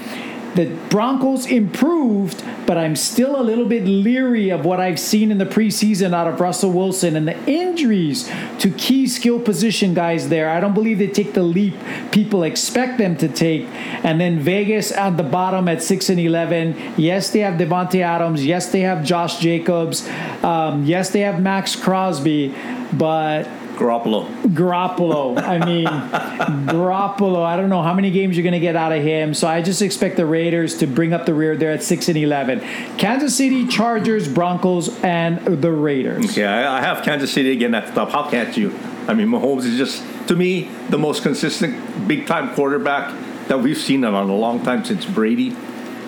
[0.55, 5.39] the Broncos improved, but I'm still a little bit leery of what I've seen in
[5.39, 10.51] the preseason out of Russell Wilson and the injuries to key skill position guys there.
[10.51, 11.75] I don't believe they take the leap
[12.13, 13.67] people expect them to take.
[14.05, 16.77] And then Vegas at the bottom at 6 and 11.
[16.97, 18.45] Yes, they have Davante Adams.
[18.45, 20.09] Yes, they have Josh Jacobs.
[20.43, 22.55] Um, yes, they have Maxx Crosby,
[22.93, 23.49] but
[23.83, 24.29] Garoppolo.
[24.45, 25.43] Garoppolo.
[25.43, 25.87] I mean,
[26.69, 27.43] Garoppolo.
[27.45, 29.35] I don't know how many games you're going to get out of him.
[29.35, 32.17] So I just expect the Raiders to bring up the rear there at six and
[32.17, 32.61] eleven.
[32.97, 36.31] Kansas City, Chargers, Broncos, and the Raiders.
[36.31, 38.11] Okay, I, have Kansas City again at the top.
[38.11, 38.73] How can't you?
[39.09, 43.13] I mean, Mahomes is just to me the most consistent, big time quarterback
[43.49, 45.57] that we've seen in a long time since Brady.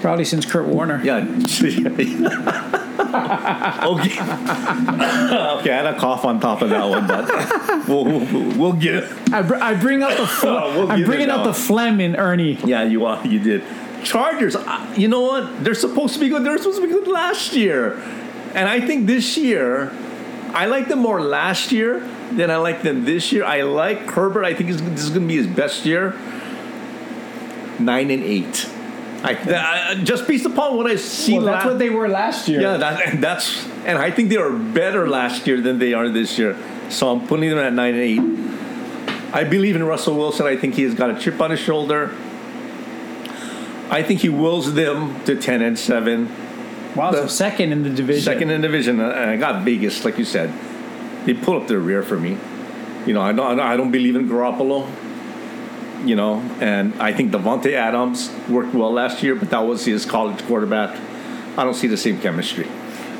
[0.04, 1.00] Probably since Kurt Warner.
[1.02, 1.16] Yeah.
[1.16, 1.32] okay.
[4.12, 9.10] okay, I had a cough on top of that one, but we'll, we'll, we'll get.
[9.32, 12.58] I, br- I bring up the fl- we'll I'm bringing out the phlegm in Ernie.
[12.66, 13.26] Yeah, you are.
[13.26, 13.64] You did.
[14.04, 14.58] Chargers.
[14.94, 15.64] You know what?
[15.64, 16.44] They're supposed to be good.
[16.44, 17.94] They're supposed to be good last year,
[18.52, 19.90] and I think this year,
[20.52, 23.46] I like them more last year than I like them this year.
[23.46, 24.44] I like Herbert.
[24.44, 26.10] I think this is going to be his best year.
[27.78, 28.68] Nine and eight.
[29.24, 31.38] I, uh, just based upon what I see.
[31.38, 32.60] Well, that's what they were last year.
[32.60, 36.10] Yeah, that, and that's and I think they are better last year than they are
[36.10, 36.58] this year.
[36.90, 39.34] So I'm putting them at nine and eight.
[39.34, 40.46] I believe in Russell Wilson.
[40.46, 42.14] I think he has got a chip on his shoulder.
[43.90, 46.30] I think he wills them to ten and seven.
[46.94, 48.22] Wow, the, so second in the division.
[48.22, 50.52] Second in the division, and I got Vegas, like you said.
[51.24, 52.36] They pull up their rear for me.
[53.06, 54.86] You know, I don't, I don't believe in Garoppolo
[56.06, 60.04] you know, and I think Davante Adams worked well last year, but that was his
[60.06, 60.98] college quarterback.
[61.56, 62.68] I don't see the same chemistry.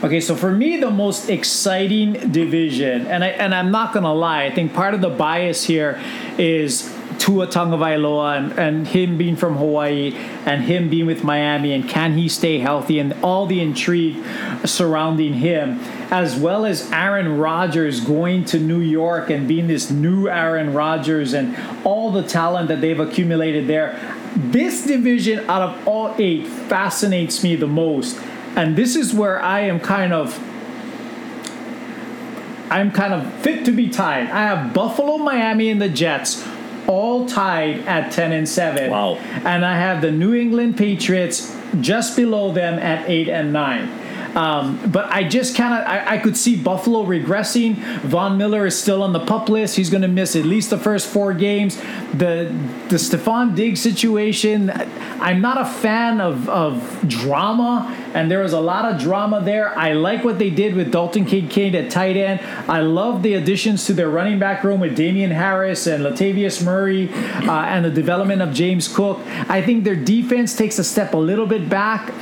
[0.03, 4.45] Okay, so for me, the most exciting division, and I and I'm not gonna lie,
[4.45, 6.01] I think part of the bias here
[6.37, 10.15] is Tua Tagovailoa and, and him being from Hawaii
[10.47, 14.23] and him being with Miami and can he stay healthy and all the intrigue
[14.65, 15.79] surrounding him,
[16.15, 21.33] as well as Aaron Rodgers going to New York and being this new Aaron Rodgers
[21.33, 23.99] and all the talent that they've accumulated there.
[24.37, 28.17] This division out of all eight fascinates me the most.
[28.55, 30.39] And this is where I am kind of
[32.71, 34.31] I'm kind of fit to be tied.
[34.31, 36.47] I have Buffalo, Miami, and the Jets
[36.87, 38.89] all tied at 10 and 7.
[38.89, 39.17] Wow.
[39.45, 44.04] And I have the New England Patriots just below them at 8 and 9.
[44.35, 47.77] Um, but I just kind of I, I, could see Buffalo regressing.
[48.03, 49.77] Von Miller is still on the pup list.
[49.77, 51.77] He's going to miss at least the first four games.
[52.13, 52.53] The
[52.89, 54.73] the Stefon Diggs situation.
[55.21, 59.77] I'm not a fan of of drama, and there was a lot of drama there.
[59.79, 62.41] I like what they did with Dalton Kincaid at tight end.
[62.69, 67.09] I love the additions to their running back room with Damien Harris and Latavius Murray,
[67.13, 69.21] uh, and the development of James Cook.
[69.49, 72.13] I think their defense takes a step a little bit back,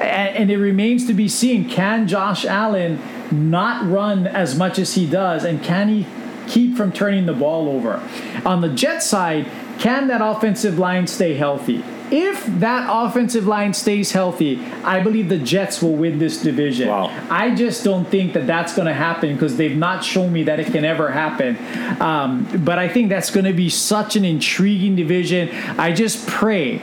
[0.00, 4.94] and, and it remains to be seen can Josh Allen not run as much as
[4.94, 6.06] he does, and can he
[6.48, 8.02] keep from turning the ball over?
[8.44, 9.46] On the Jet side,
[9.78, 11.82] can that offensive line stay healthy?
[12.12, 16.88] If that offensive line stays healthy, I believe the Jets will win this division.
[16.88, 17.16] Wow.
[17.30, 20.58] I just don't think that that's going to happen because they've not shown me that
[20.58, 21.56] it can ever happen.
[22.02, 25.50] Um, but I think that's going to be such an intriguing division.
[25.78, 26.82] I just pray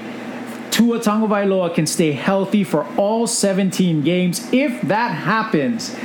[0.77, 4.47] Tua Tagovailoa can stay healthy for all 17 games.
[4.53, 5.97] If that happens,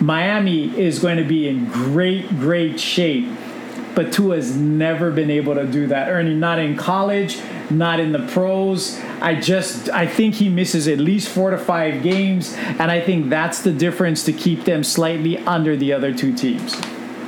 [0.00, 3.28] Miami is going to be in great, great shape.
[3.94, 6.08] But Tua has never been able to do that.
[6.08, 8.98] Ernie, not in college, not in the pros.
[9.20, 13.28] I just I think he misses at least four to five games, and I think
[13.28, 16.74] that's the difference to keep them slightly under the other two teams.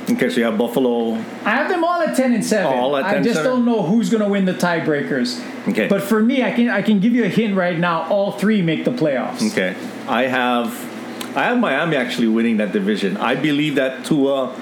[0.09, 1.15] Okay, so you have Buffalo.
[1.43, 2.71] I have them all at ten and seven.
[2.71, 3.51] All at 10 I just seven?
[3.51, 5.43] don't know who's going to win the tiebreakers.
[5.67, 5.87] Okay.
[5.87, 8.07] But for me, I can I can give you a hint right now.
[8.09, 9.51] All three make the playoffs.
[9.51, 9.75] Okay,
[10.07, 10.67] I have
[11.35, 13.17] I have Miami actually winning that division.
[13.17, 14.55] I believe that Tua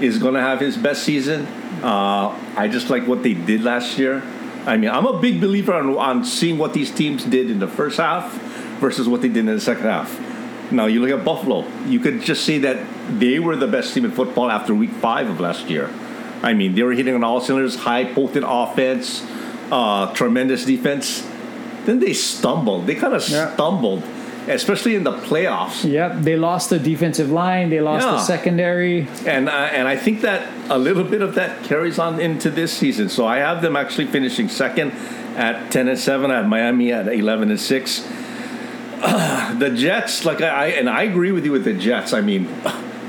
[0.00, 1.46] is going to have his best season.
[1.82, 4.22] Uh, I just like what they did last year.
[4.66, 7.66] I mean, I'm a big believer on, on seeing what these teams did in the
[7.66, 8.32] first half
[8.78, 10.20] versus what they did in the second half.
[10.70, 11.66] Now you look at Buffalo.
[11.86, 12.78] You could just say that
[13.10, 15.90] they were the best team in football after Week Five of last year.
[16.42, 19.24] I mean, they were hitting on all cylinders, high potent offense,
[19.70, 21.26] uh, tremendous defense.
[21.84, 22.86] Then they stumbled.
[22.86, 23.54] They kind of Yeah.
[23.54, 24.02] stumbled,
[24.48, 25.84] especially in the playoffs.
[25.88, 27.70] Yep, they lost the defensive line.
[27.70, 29.06] They lost the secondary.
[29.26, 32.72] And uh, and I think that a little bit of that carries on into this
[32.72, 33.08] season.
[33.08, 34.92] So I have them actually finishing second
[35.36, 36.30] at ten and seven.
[36.30, 38.06] I have Miami at eleven and six.
[39.02, 42.12] the Jets, like I, I and I agree with you with the Jets.
[42.12, 42.46] I mean,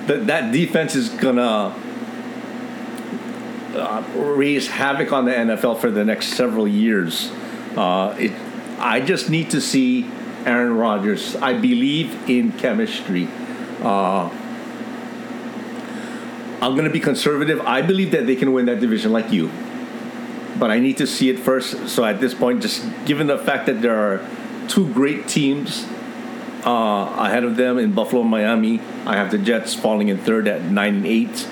[0.07, 1.75] that that defense is gonna
[3.75, 7.31] uh, raise havoc on the NFL for the next several years.
[7.75, 8.31] Uh, it,
[8.79, 10.09] I just need to see
[10.45, 11.35] Aaron Rodgers.
[11.37, 13.27] I believe in chemistry.
[13.81, 14.29] Uh,
[16.61, 17.59] I'm going to be conservative.
[17.61, 19.51] I believe that they can win that division like you.
[20.57, 21.89] But I need to see it first.
[21.89, 24.25] So at this point, just given the fact that there are
[24.67, 25.85] two great teams
[26.65, 30.63] uh, ahead of them in Buffalo Miami, I have the Jets falling in third at
[30.63, 31.49] 9 and 8.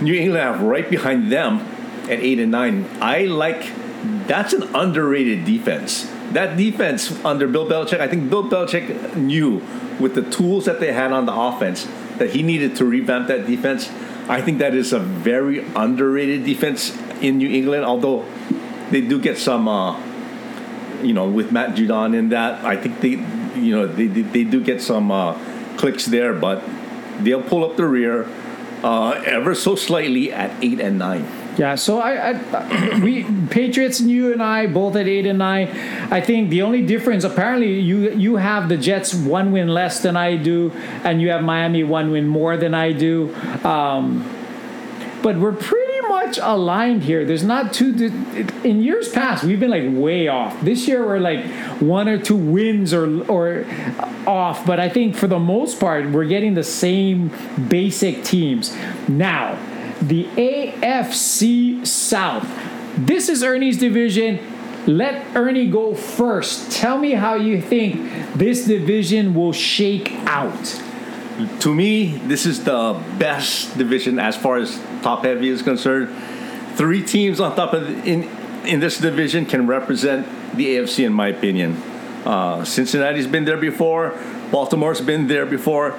[0.00, 1.60] New England have right behind them
[2.04, 2.88] at 8 and 9.
[3.00, 3.70] I like
[4.26, 6.10] that's an underrated defense.
[6.32, 9.62] That defense under Bill Belichick, I think Bill Belichick knew
[10.00, 11.86] with the tools that they had on the offense
[12.18, 13.90] that he needed to revamp that defense.
[14.28, 18.24] I think that is a very underrated defense in New England, although
[18.90, 20.00] they do get some, uh,
[21.02, 22.64] you know, with Matt Judon in that.
[22.64, 23.16] I think they,
[23.56, 25.34] you know, they, they, they do get some uh,
[25.76, 26.62] clicks there, but
[27.20, 28.28] they'll pull up the rear
[28.82, 31.44] uh, ever so slightly at 8 and 9.
[31.56, 35.68] Yeah, so I, I, we Patriots and you and I both at eight and nine.
[36.10, 40.16] I think the only difference apparently you you have the Jets one win less than
[40.16, 40.72] I do,
[41.04, 43.34] and you have Miami one win more than I do.
[43.64, 44.28] Um,
[45.22, 45.83] but we're pretty
[46.38, 47.24] aligned here.
[47.24, 47.94] There's not two.
[48.64, 50.60] In years past, we've been like way off.
[50.60, 51.44] This year, we're like
[51.80, 53.66] one or two wins or or
[54.26, 54.66] off.
[54.66, 57.30] But I think for the most part, we're getting the same
[57.68, 58.76] basic teams
[59.08, 59.58] now
[60.08, 62.46] the AFC South.
[62.96, 64.38] This is Ernie's division.
[64.86, 66.70] Let Ernie go first.
[66.70, 70.82] Tell me how you think this division will shake out.
[71.60, 76.14] To me, this is the best division as far as top heavy is concerned.
[76.76, 78.28] Three teams on top of in
[78.64, 81.80] in this division can represent the AFC, in my opinion.
[82.24, 84.18] Uh, Cincinnati's been there before.
[84.50, 85.98] Baltimore's been there before.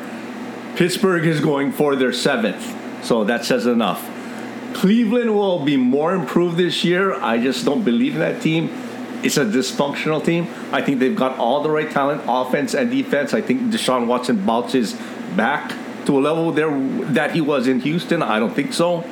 [0.76, 4.04] Pittsburgh is going for their seventh, so that says enough.
[4.74, 7.14] Cleveland will be more improved this year.
[7.14, 8.70] I just don't believe in that team.
[9.24, 10.48] It's a dysfunctional team.
[10.72, 13.34] I think they've got all the right talent, offense and defense.
[13.34, 14.96] I think Deshaun Watson bounces
[15.36, 15.74] back
[16.06, 16.70] to a level there
[17.14, 18.22] that he was in Houston.
[18.22, 19.04] I don't think so.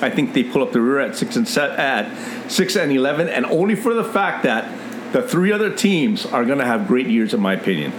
[0.00, 3.28] I think they pull up the rear at six and set at six and eleven,
[3.28, 4.70] and only for the fact that
[5.12, 7.92] the three other teams are going to have great years, in my opinion.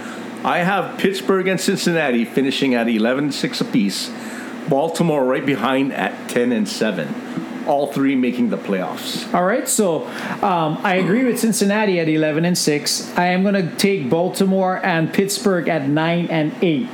[0.44, 4.10] I have Pittsburgh and Cincinnati finishing at 11 and 6 apiece.
[4.68, 7.66] Baltimore right behind at 10 and 7.
[7.66, 9.32] all three making the playoffs.
[9.34, 10.06] All right, so
[10.42, 13.18] um, I agree with Cincinnati at 11 and 6.
[13.18, 16.88] I am going to take Baltimore and Pittsburgh at 9 and 8.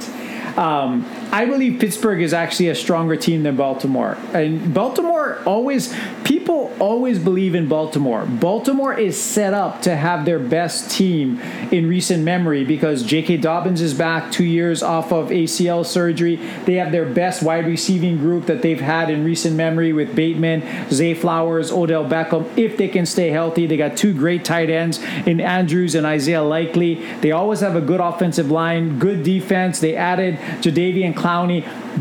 [0.57, 1.05] Um,
[1.37, 4.17] I believe Pittsburgh is actually a stronger team than Baltimore.
[4.33, 8.25] And Baltimore always, people always believe in Baltimore.
[8.25, 11.39] Baltimore is set up to have their best team
[11.71, 13.37] in recent memory because J.K.
[13.37, 16.37] Dobbins is back two years off of ACL surgery.
[16.65, 20.63] They have their best wide receiving group that they've had in recent memory with Bateman,
[20.91, 22.47] Zay Flowers, Odell Beckham.
[22.57, 26.43] If they can stay healthy, they got two great tight ends in Andrews and Isaiah
[26.43, 26.95] Likely.
[27.21, 29.81] They always have a good offensive line, good defense.
[29.81, 31.26] They added Jadeveon Clowney,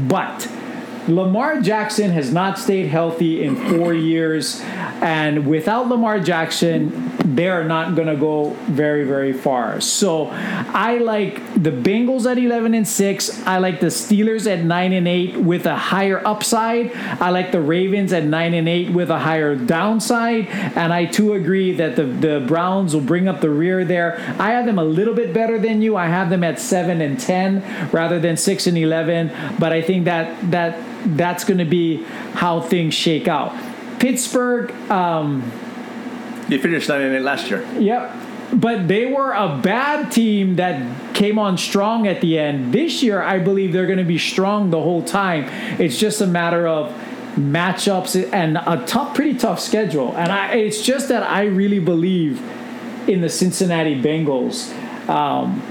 [0.08, 0.48] but
[1.08, 4.62] Lamar Jackson has not stayed healthy in four years,
[5.02, 9.82] and without Lamar Jackson, they're not going to go very, very far.
[9.82, 13.46] So I like the Bengals at 11 and 6.
[13.46, 16.92] I like the Steelers at 9 and 8 with a higher upside.
[16.96, 20.48] I like the Ravens at 9 and 8 with a higher downside.
[20.48, 24.18] And I too agree that the, the Browns will bring up the rear there.
[24.40, 25.98] I have them a little bit better than you.
[25.98, 29.32] I have them at 7 and 10 rather than 6 and 11.
[29.60, 32.04] But I think that that that's going to be
[32.34, 33.56] how things shake out.
[34.00, 35.42] Pittsburgh, um,
[36.50, 37.66] They finished nine and eight last year.
[37.80, 38.16] Yep.
[38.54, 42.74] But they were a bad team that came on strong at the end.
[42.74, 45.46] This year, I believe they're going to be strong the whole time.
[45.80, 46.94] It's just a matter of
[47.36, 50.16] matchups and a tough, pretty tough schedule.
[50.16, 52.42] And I, it's just that I really believe
[53.10, 54.72] in the Cincinnati Bengals.
[55.10, 55.62] Um,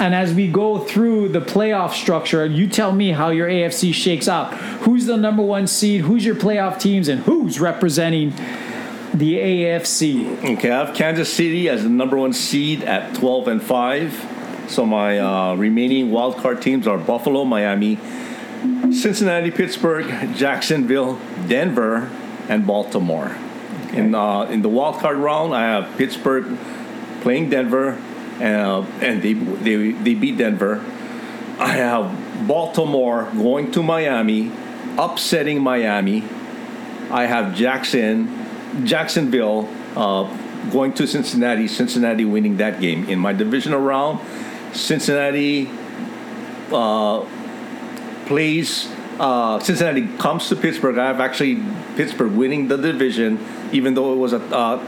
[0.00, 4.28] and as we go through the playoff structure, you tell me how your AFC shakes
[4.28, 4.52] out.
[4.82, 6.02] Who's the number one seed?
[6.02, 7.08] Who's your playoff teams?
[7.08, 8.30] And who's representing
[9.12, 10.56] the AFC?
[10.56, 14.66] Okay, I have Kansas City as the number one seed at 12 and 5.
[14.68, 17.98] So my uh, remaining wild card teams are Buffalo, Miami,
[18.90, 22.10] Cincinnati, Pittsburgh, Jacksonville, Denver,
[22.48, 23.36] and Baltimore.
[23.92, 26.58] In uh, in the wild card round, I have Pittsburgh
[27.20, 27.98] playing Denver,
[28.40, 30.84] uh, and they, they they beat Denver.
[31.58, 34.50] I have Baltimore going to Miami,
[34.98, 36.24] upsetting Miami.
[37.10, 38.28] I have Jackson,
[38.84, 40.24] Jacksonville uh,
[40.70, 41.68] going to Cincinnati.
[41.68, 44.20] Cincinnati winning that game in my divisional round.
[44.74, 45.70] Cincinnati
[46.72, 47.24] uh,
[48.26, 48.90] plays.
[49.20, 50.98] Uh, Cincinnati comes to Pittsburgh.
[50.98, 51.62] I have actually
[51.96, 53.38] Pittsburgh winning the division,
[53.72, 54.84] even though it was a uh,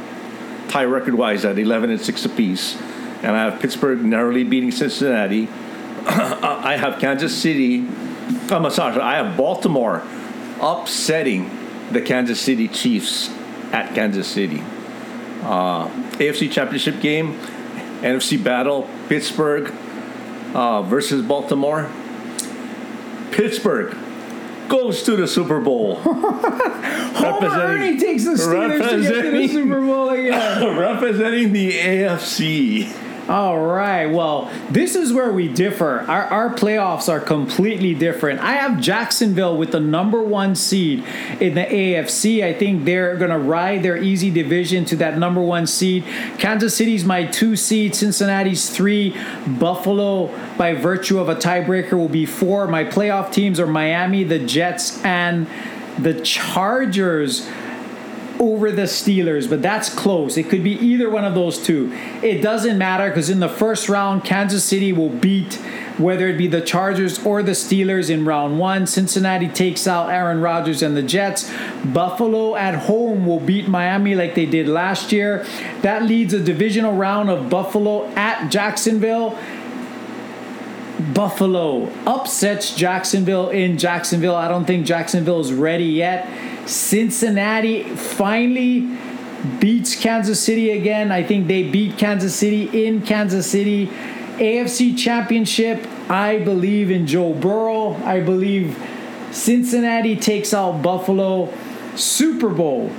[0.69, 2.77] tie record wise at 11 and 6 apiece.
[3.23, 5.49] And I have Pittsburgh narrowly beating Cincinnati.
[6.07, 7.87] I have Kansas City.
[8.51, 10.03] I'm sorry, I have Baltimore
[10.61, 11.51] upsetting
[11.93, 13.31] the Kansas City Chiefs
[13.73, 14.63] at Kansas City.
[15.43, 15.89] Uh,
[16.19, 17.39] AFC Championship game,
[18.01, 19.73] NFC battle, Pittsburgh
[20.55, 21.91] uh, versus Baltimore.
[23.33, 23.97] Pittsburgh
[24.69, 25.97] goes to the Super Bowl.
[27.17, 30.77] Homer Ernie takes the Steelers to get to the Super Bowl again.
[30.79, 33.06] representing the AFC.
[33.29, 34.07] All right.
[34.07, 36.05] Well, this is where we differ.
[36.07, 38.39] Our, our playoffs are completely different.
[38.39, 41.05] I have Jacksonville with the number one seed
[41.41, 42.45] in the AFC.
[42.45, 46.05] I think they're going to ride their easy division to that number one seed.
[46.39, 47.97] Kansas City's my two seed.
[47.97, 49.17] Cincinnati's three.
[49.59, 52.69] Buffalo, by virtue of a tiebreaker, will be four.
[52.69, 55.49] My playoff teams are Miami, the Jets, and
[55.99, 57.49] the Chargers
[58.41, 60.37] over the Steelers, but that's close.
[60.37, 61.93] It could be either one of those two.
[62.23, 65.61] It doesn't matter because in the first round, Kansas City will beat
[65.99, 68.87] whether it be the Chargers or the Steelers in round one.
[68.87, 71.51] Cincinnati takes out Aaron Rodgers and the Jets.
[71.85, 75.47] Buffalo at home will beat Miami like they did last year.
[75.83, 79.39] That leads a divisional round of Buffalo at Jacksonville.
[81.13, 84.35] Buffalo upsets Jacksonville in Jacksonville.
[84.35, 86.29] I don't think Jacksonville is ready yet.
[86.67, 88.99] Cincinnati finally
[89.61, 91.13] beats Kansas City again.
[91.13, 93.87] I think they beat Kansas City in Kansas City.
[94.37, 97.95] AFC Championship, I believe in Joe Burrow.
[98.05, 98.77] I believe
[99.31, 101.53] Cincinnati takes out Buffalo.
[101.97, 102.91] Super Bowl,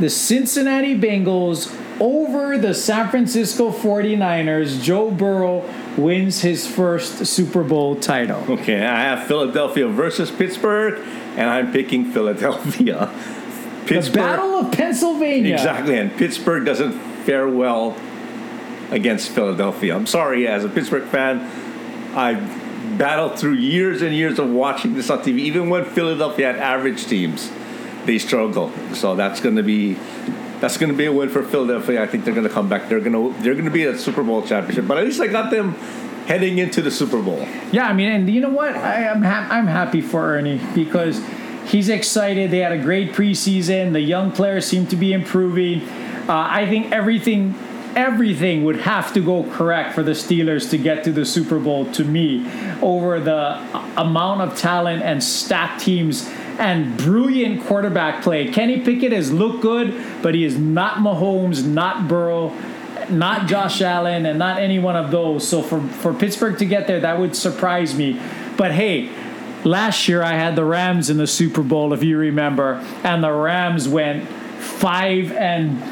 [0.00, 4.82] the Cincinnati Bengals over the San Francisco 49ers.
[4.82, 8.42] Joe Burrow wins his first Super Bowl title.
[8.48, 11.04] Okay, I have Philadelphia versus Pittsburgh,
[11.38, 13.10] and I'm picking Philadelphia.
[13.88, 15.54] The Battle of Pennsylvania.
[15.54, 16.92] Exactly, and Pittsburgh doesn't
[17.24, 17.96] fare well
[18.90, 19.96] against Philadelphia.
[19.96, 21.40] I'm sorry, as a Pittsburgh fan,
[22.14, 22.34] I
[22.98, 25.38] battled through years and years of watching this on TV.
[25.38, 27.50] Even when Philadelphia had average teams,
[28.04, 28.70] they struggle.
[28.92, 29.96] So that's going to be
[30.60, 32.02] that's going to be a win for Philadelphia.
[32.02, 32.90] I think they're going to come back.
[32.90, 34.86] They're going to they're going to be a Super Bowl championship.
[34.86, 35.76] But at least I got them
[36.28, 37.44] heading into the Super Bowl.
[37.72, 38.76] Yeah, I mean, and you know what?
[38.76, 41.20] I am ha- I'm happy for Ernie because
[41.68, 42.50] He's excited.
[42.50, 43.92] They had a great preseason.
[43.92, 45.86] The young players seem to be improving.
[46.26, 47.54] Uh, I think everything
[47.94, 51.90] everything would have to go correct for the Steelers to get to the Super Bowl
[51.92, 52.46] to me
[52.80, 53.58] over the
[54.00, 58.46] amount of talent and stacked teams and brilliant quarterback play.
[58.48, 62.50] Kenny Pickett has looked good, but he is not Mahomes, not Burrow,
[63.10, 65.46] not Josh Allen, and not any one of those.
[65.46, 68.20] So for, for Pittsburgh to get there, that would surprise me.
[68.56, 69.10] But hey,
[69.64, 73.32] last year I had the Rams in the Super Bowl, if you remember, and the
[73.32, 75.82] Rams went five and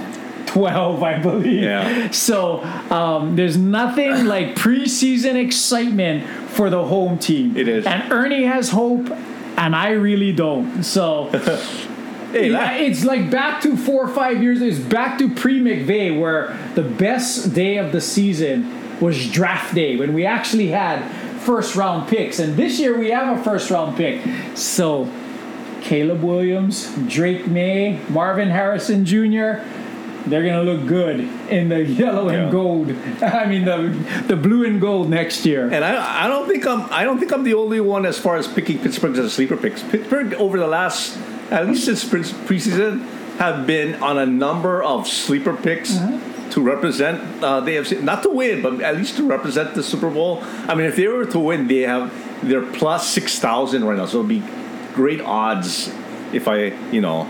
[0.47, 1.63] 12, I believe.
[1.63, 2.11] Yeah.
[2.11, 7.57] So um, there's nothing like preseason excitement for the home team.
[7.57, 7.87] It is.
[7.87, 9.11] And Ernie has hope,
[9.59, 10.83] and I really don't.
[10.83, 11.31] So.
[12.33, 14.61] Hey, Yeah, it's like back to four or five years.
[14.61, 19.97] It's back to pre McVay, where the best day of the season was draft day
[19.97, 21.03] when we actually had
[21.41, 22.39] first round picks.
[22.39, 24.21] And this year we have a first round pick.
[24.57, 25.09] So
[25.83, 29.61] Caleb Williams, Drake Maye, Marvin Harrison Jr.
[30.27, 31.21] They're gonna look good
[31.51, 32.51] in the yellow and Yeah.
[32.51, 32.91] gold.
[33.23, 35.69] I mean the the blue and gold next year.
[35.71, 38.37] And I, I don't think I'm I don't think I'm the only one as far
[38.37, 39.85] as picking Pittsburgh as a sleeper picks.
[39.85, 41.17] Pittsburgh over the last
[41.51, 43.01] at least since preseason
[43.39, 45.97] have been on a number of sleeper picks
[46.51, 50.11] to represent uh, the AFC, not to win, but at least to represent the Super
[50.11, 50.43] Bowl.
[50.69, 54.07] I mean, if they were to win, they have they're plus six thousand right now,
[54.07, 54.43] so it'd be
[54.95, 55.93] great odds
[56.33, 57.29] if I you know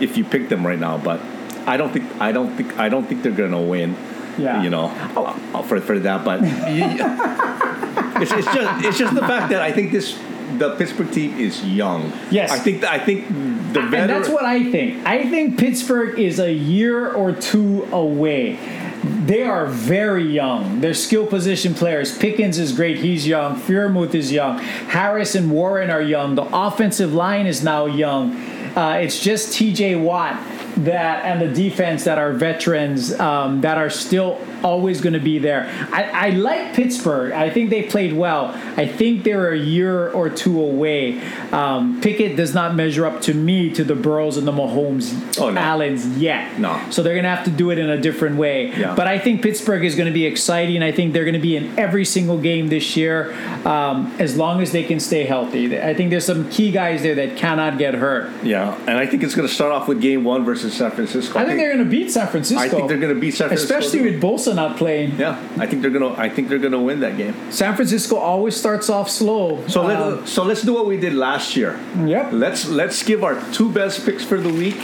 [0.00, 1.20] if you pick them right now, but.
[1.66, 3.96] I don't think I don't think I don't think they're gonna win.
[4.36, 4.62] Yeah.
[4.62, 4.86] You know,
[5.16, 6.40] uh, for for that, but
[8.20, 10.18] it's, it's just it's just the fact that I think this
[10.58, 12.12] the Pittsburgh team is young.
[12.30, 12.50] Yes.
[12.50, 13.28] I think I think
[13.72, 15.06] the And that's what I think.
[15.06, 18.58] I think Pittsburgh is a year or two away.
[19.02, 20.80] They are very young.
[20.80, 22.16] They're skill position players.
[22.16, 22.98] Pickens is great.
[22.98, 23.60] He's young.
[23.60, 24.58] Freiermuth is young.
[24.58, 26.34] Harris and Warren are young.
[26.34, 28.34] The offensive line is now young.
[28.76, 29.96] Uh, it's just T.J.
[29.96, 30.40] Watt
[30.76, 35.38] that and the defense that are veterans um, that are still always going to be
[35.38, 35.68] there.
[35.92, 37.32] I, I like Pittsburgh.
[37.32, 38.46] I think they played well.
[38.76, 41.20] I think they're a year or two away.
[41.52, 45.50] Um, Pickett does not measure up to me to the Burrows and the Mahomes, Oh,
[45.50, 45.60] no.
[45.60, 46.58] Allens yet.
[46.58, 46.80] No.
[46.90, 48.68] So they're going to have to do it in a different way.
[48.76, 48.94] Yeah.
[48.94, 50.82] But I think Pittsburgh is going to be exciting.
[50.82, 53.32] I think they're going to be in every single game this year
[53.66, 55.78] um, as long as they can stay healthy.
[55.78, 58.30] I think there's some key guys there that cannot get hurt.
[58.44, 61.38] yeah, and I think it's going to start off with Game One versus San Francisco.
[61.38, 62.62] I think they're going to beat San Francisco.
[62.62, 65.18] I think they're going to beat San Francisco, especially with Bosa not playing.
[65.18, 66.20] Yeah, I think they're going to.
[66.20, 67.34] I think they're going to win that game.
[67.50, 69.66] San Francisco always starts off slow.
[69.68, 69.88] So Um,
[70.18, 71.78] let so let's do what we did last year.
[72.04, 72.32] Yep.
[72.32, 74.80] Let's let's give our two best picks for the week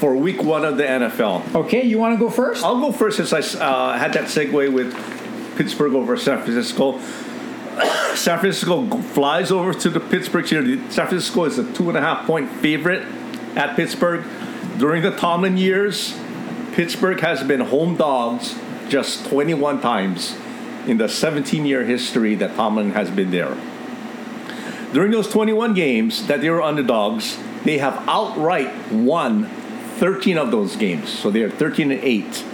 [0.00, 1.54] for Week One of the NFL.
[1.54, 2.64] Okay, you want to go first?
[2.64, 4.92] I'll go first since I uh, had that segue with
[5.56, 6.98] Pittsburgh over San Francisco.
[8.14, 10.62] San Francisco flies over to the Pittsburgh here.
[10.90, 13.02] San Francisco is a two and a half point favorite
[13.56, 14.24] at Pittsburgh.
[14.78, 16.18] During the Tomlin years,
[16.72, 18.58] Pittsburgh has been home dogs
[18.88, 20.36] just 21 times
[20.86, 23.56] in the 17 year history that Tomlin has been there.
[24.92, 29.46] During those 21 games that they were underdogs, they have outright won
[29.98, 31.08] 13 of those games.
[31.08, 32.44] So they are 13 and 8.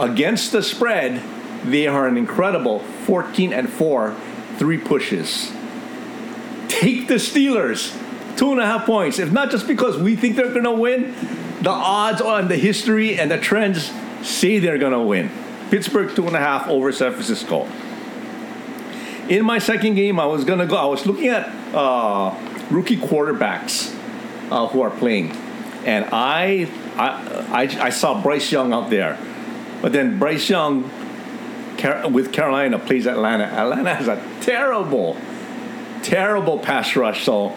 [0.00, 1.22] Against the spread,
[1.64, 4.16] they are an incredible 14 and 4,
[4.58, 5.52] three pushes.
[6.68, 7.96] Take the Steelers,
[8.36, 9.18] two and a half points.
[9.18, 11.14] If not just because we think they're going to win,
[11.62, 13.92] the odds on the history and the trends
[14.22, 15.30] say they're going to win.
[15.70, 17.68] Pittsburgh, two and a half over San Francisco.
[19.28, 22.36] In my second game, I was going to go, I was looking at uh,
[22.70, 23.96] rookie quarterbacks
[24.50, 25.30] uh, who are playing.
[25.84, 29.16] And I, I, I, I saw Bryce Young out there.
[29.80, 30.90] But then Bryce Young
[32.12, 33.44] with Carolina plays Atlanta.
[33.44, 35.16] Atlanta has a terrible,
[36.02, 37.24] terrible pass rush.
[37.24, 37.50] So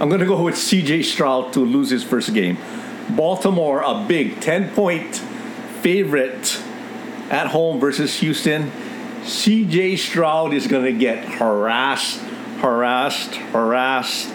[0.00, 2.56] I'm going to go with CJ Stroud to lose his first game.
[3.16, 5.16] Baltimore, a big 10 point
[5.82, 6.60] favorite
[7.30, 8.70] at home versus Houston.
[9.22, 12.20] CJ Stroud is going to get harassed,
[12.60, 14.30] harassed, harassed.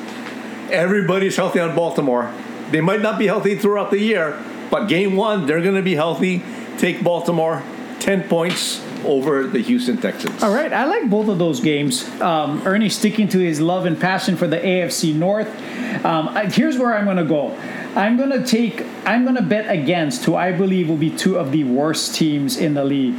[0.70, 2.34] Everybody's healthy on Baltimore.
[2.72, 5.96] They might not be healthy throughout the year, but game one, they're going to be
[5.96, 6.44] healthy.
[6.78, 7.64] Take Baltimore,
[8.00, 10.42] 10 points over the Houston Texans.
[10.44, 12.08] All right, I like both of those games.
[12.22, 15.48] Um, Ernie sticking to his love and passion for the AFC North.
[16.06, 17.58] Um, here's where I'm going to go.
[17.96, 18.84] I'm gonna take.
[19.06, 22.74] I'm gonna bet against who I believe will be two of the worst teams in
[22.74, 23.14] the league.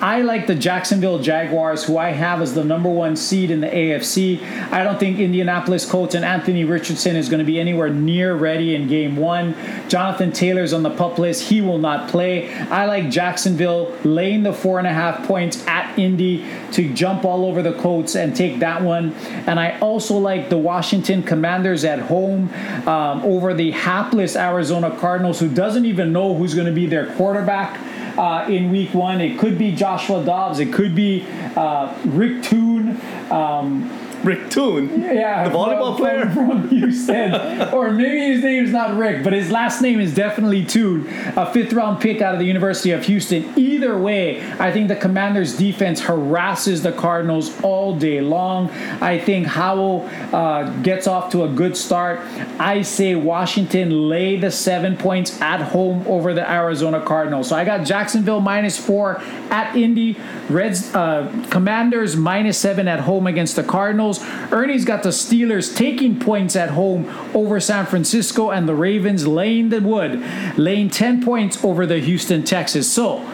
[0.00, 3.66] I like the Jacksonville Jaguars, who I have as the number one seed in the
[3.66, 4.40] AFC.
[4.70, 8.76] I don't think Indianapolis Colts and Anthony Richardson is going to be anywhere near ready
[8.76, 9.56] in Game One.
[9.88, 12.54] Jonathan Taylor's on the pup list; he will not play.
[12.54, 17.44] I like Jacksonville laying the four and a half points at Indy to jump all
[17.44, 19.12] over the Colts and take that one.
[19.48, 22.52] And I also like the Washington Commanders at home
[22.86, 27.14] um, over the hapless Arizona Cardinals, who doesn't even know who's going to be their
[27.14, 27.80] quarterback.
[28.18, 33.00] Uh, in week one, it could be Joshua Dobbs, it could be uh, Rick Tune.
[33.30, 33.90] Um,
[34.24, 37.32] Rick Tune, yeah, the volleyball from, player from, Houston,
[37.72, 41.06] or maybe his name is not Rick, but his last name is definitely Tune,
[41.36, 43.52] a fifth round pick out of the University of Houston.
[43.56, 48.70] Either way, I think the Commanders' defense harasses the Cardinals all day long.
[49.00, 52.20] I think Howell uh, gets off to a good start.
[52.58, 57.48] I say Washington lay the seven points at home over the Arizona Cardinals.
[57.48, 60.16] So I got Jacksonville minus four at Indy,
[60.48, 64.09] Reds uh, Commanders minus seven at home against the Cardinals.
[64.52, 69.68] Ernie's got the Steelers taking points at home over San Francisco and the Ravens laying
[69.68, 70.22] the wood,
[70.58, 72.90] laying 10 points over the Houston Texas.
[72.90, 73.26] So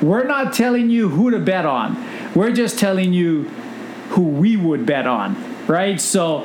[0.00, 2.02] we're not telling you who to bet on.
[2.34, 3.44] We're just telling you
[4.10, 6.00] who we would bet on, right?
[6.00, 6.40] So,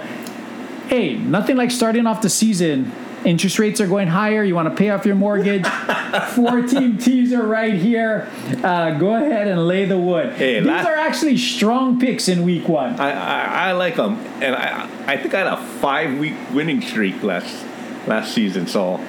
[0.87, 2.91] hey, nothing like starting off the season
[3.25, 4.43] interest rates are going higher.
[4.43, 5.65] You want to pay off your mortgage.
[6.35, 8.29] Four team teaser right here.
[8.63, 10.33] Uh, go ahead and lay the wood.
[10.33, 12.99] Hey, These last- are actually strong picks in week one.
[12.99, 16.81] I, I, I like them, and I I think I had a five week winning
[16.81, 17.65] streak last
[18.07, 18.67] last season.
[18.67, 18.99] So,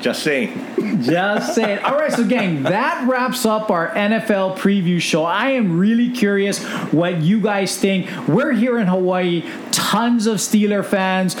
[0.00, 0.64] just saying.
[1.02, 1.78] Just saying.
[1.80, 5.24] All right, so gang, that wraps up our NFL preview show.
[5.24, 6.62] I am really curious
[6.92, 8.08] what you guys think.
[8.28, 11.34] We're here in Hawaii, tons of Steeler fans,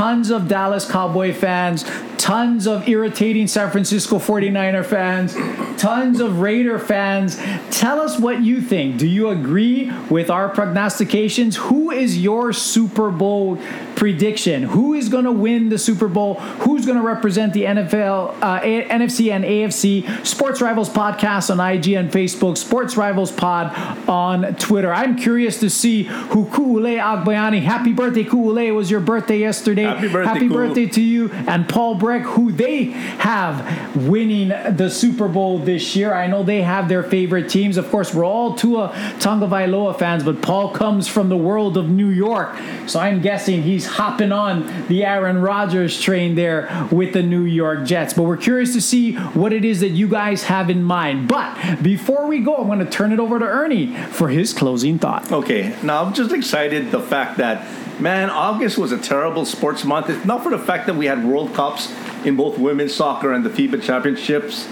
[0.00, 1.84] tons of Dallas Cowboy fans,
[2.20, 5.34] tons of irritating San Francisco 49er fans,
[5.80, 7.40] tons of Raider fans.
[7.70, 8.98] Tell us what you think.
[8.98, 11.56] Do you agree with our prognostications?
[11.56, 13.58] Who is your Super Bowl
[13.96, 14.64] prediction?
[14.64, 16.34] Who is going to win the Super Bowl?
[16.34, 20.26] Who's going to represent the NFL, uh, A- NFC, and AFC?
[20.26, 23.74] Sports Rivals Podcast on IG and Facebook, Sports Rivals Pod
[24.08, 24.92] on Twitter.
[24.92, 27.62] I'm curious to see who Kuule Agbayani.
[27.62, 28.66] Happy birthday, Kuule.
[28.66, 29.84] It was your birthday yesterday.
[29.84, 35.58] Happy birthday, Happy birthday to you and Paul Who they have winning the Super Bowl
[35.58, 36.12] this year.
[36.12, 37.76] I know they have their favorite teams.
[37.76, 38.88] Of course, we're all Tua
[39.18, 42.56] Tagovailoa fans, but Paul comes from the world of New York.
[42.86, 47.84] So I'm guessing he's hopping on the Aaron Rodgers train there with the New York
[47.84, 48.14] Jets.
[48.14, 51.28] But we're curious to see what it is that you guys have in mind.
[51.28, 54.98] But before we go, I'm going to turn it over to Ernie for his closing
[54.98, 55.30] thought.
[55.30, 57.66] Okay, now I'm just excited the fact that
[58.00, 60.08] man, August was a terrible sports month.
[60.08, 61.92] It's not for the fact that we had World Cups
[62.24, 64.68] in both women's soccer and the FIBA championships.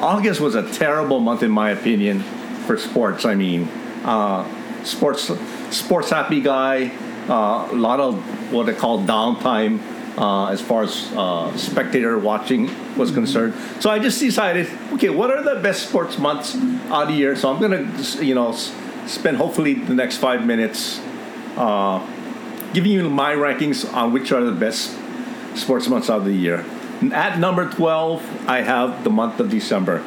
[0.00, 2.20] August was a terrible month in my opinion
[2.66, 3.24] for sports.
[3.24, 3.68] I mean,
[4.04, 4.44] uh,
[4.84, 5.30] sports
[5.70, 6.90] sports happy guy,
[7.28, 9.80] uh, a lot of what they call downtime
[10.18, 13.54] uh, as far as uh, spectator watching was concerned.
[13.80, 16.54] So I just decided, okay, what are the best sports months
[16.88, 17.34] out of the year?
[17.36, 17.90] So I'm gonna,
[18.20, 18.52] you know,
[19.06, 21.00] spend hopefully the next five minutes
[21.56, 21.98] uh,
[22.74, 24.94] giving you my rankings on which are the best
[25.54, 26.64] sports months of the year.
[27.12, 30.02] At number 12, I have the month of December.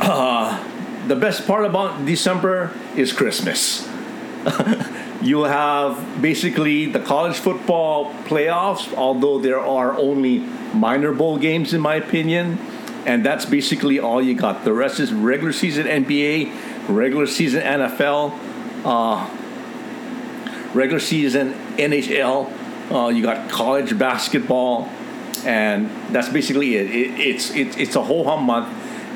[0.00, 0.62] Uh,
[1.08, 3.88] the best part about December is Christmas.
[5.22, 10.40] you have basically the college football playoffs, although there are only
[10.74, 12.58] minor bowl games, in my opinion.
[13.06, 14.64] And that's basically all you got.
[14.64, 18.38] The rest is regular season NBA, regular season NFL,
[18.84, 19.28] uh,
[20.74, 22.92] regular season NHL.
[22.92, 24.90] Uh, you got college basketball,
[25.46, 26.90] and that's basically it.
[26.90, 28.68] it it's it's it's a whole hum month.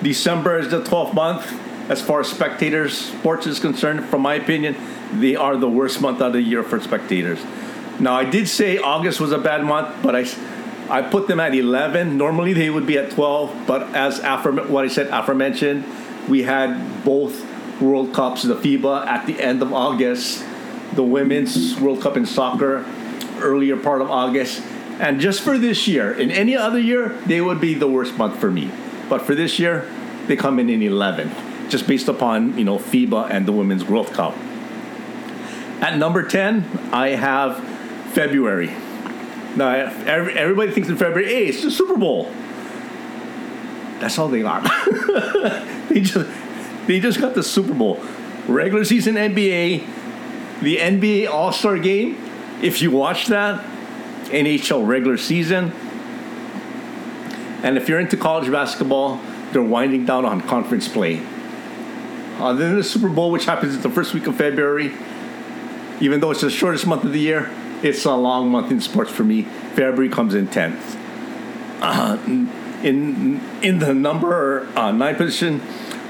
[0.02, 4.04] December is the 12th month as far as spectators sports is concerned.
[4.06, 4.76] From my opinion,
[5.14, 7.40] they are the worst month of the year for spectators.
[7.98, 10.24] Now I did say August was a bad month, but I
[10.88, 12.16] I put them at 11.
[12.16, 15.84] Normally they would be at 12, but as affirm what I said aforementioned,
[16.28, 17.44] we had both
[17.80, 20.44] World Cups, the FIBA at the end of August,
[20.98, 22.84] the Women's World Cup in soccer
[23.38, 24.60] earlier part of August.
[24.98, 28.40] And just for this year, in any other year, they would be the worst month
[28.40, 28.72] for me.
[29.08, 29.88] But for this year,
[30.26, 31.30] they come in in 11,
[31.68, 34.36] just based upon, you know, FIBA and the Women's World Cup.
[35.80, 37.62] At number 10, I have
[38.12, 38.74] February.
[39.54, 39.70] Now,
[40.04, 42.24] every, everybody thinks in February, hey, it's the Super Bowl.
[44.00, 44.64] That's all they got.
[45.90, 46.28] they just
[46.88, 48.00] they just got the Super Bowl.
[48.48, 49.86] Regular season NBA,
[50.62, 52.16] the NBA All Star game.
[52.62, 53.64] If you watch that,
[54.30, 55.72] NHL regular season,
[57.62, 59.20] And if you're into college basketball,
[59.52, 61.24] they're winding down on conference play.
[62.38, 64.92] Uh, then the Super Bowl, which happens in the first week of February,
[66.00, 67.50] even though it's the shortest month of the year,
[67.82, 69.42] it's a long month in sports for me.
[69.74, 70.96] February comes in 10th.
[71.80, 72.18] Uh,
[72.84, 75.60] in, in the number uh, nine position,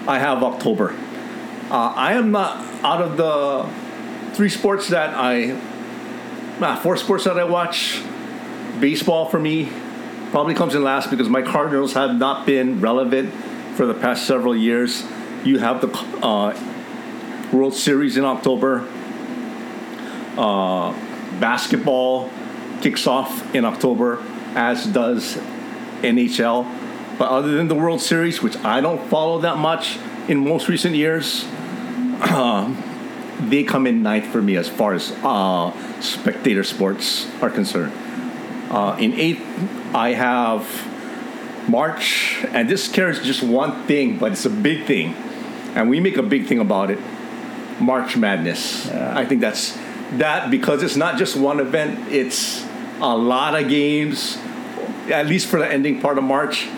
[0.06, 0.94] I have October.
[1.70, 3.87] Uh, I am not out of the
[4.38, 5.46] three sports that I,
[6.60, 8.00] nah, four sports that I watch.
[8.78, 9.68] Baseball for me
[10.30, 13.34] probably comes in last because my Cardinals have not been relevant
[13.74, 15.02] for the past several years.
[15.42, 15.88] You have the
[16.24, 16.56] uh,
[17.52, 18.88] World Series in October.
[20.36, 20.92] Uh,
[21.40, 22.30] basketball
[22.80, 24.22] kicks off in October,
[24.54, 25.36] as does
[26.02, 27.18] NHL.
[27.18, 30.94] But other than the World Series, which I don't follow that much in most recent
[30.94, 31.44] years,
[32.20, 32.87] uh,
[33.50, 37.92] they come in ninth for me as far as uh, spectator sports are concerned.
[38.70, 39.42] Uh, in eighth,
[39.94, 40.66] I have
[41.68, 45.14] March, and this carries just one thing, but it's a big thing,
[45.74, 46.98] and we make a big thing about it.
[47.80, 48.86] March Madness.
[48.86, 49.16] Yeah.
[49.16, 49.78] I think that's
[50.12, 52.64] that because it's not just one event; it's
[53.00, 54.38] a lot of games.
[55.10, 56.68] At least for the ending part of March,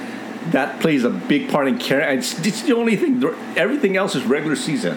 [0.53, 2.19] that plays a big part in carrying.
[2.19, 3.25] It's, it's the only thing.
[3.57, 4.97] Everything else is regular season,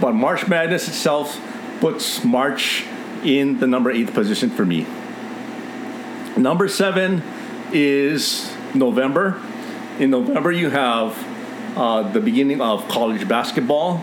[0.00, 1.40] but March Madness itself
[1.80, 2.84] puts March
[3.24, 4.86] in the number eight position for me.
[6.36, 7.22] Number seven
[7.72, 9.40] is November.
[9.98, 11.16] In November, you have
[11.76, 14.02] uh, the beginning of college basketball.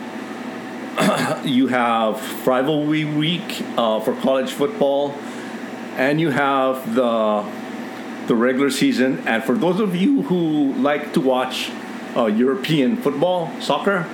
[1.44, 5.12] you have rivalry week uh, for college football,
[5.96, 7.46] and you have the
[8.28, 9.20] the regular season.
[9.28, 11.72] And for those of you who like to watch
[12.16, 14.08] uh, European football, soccer,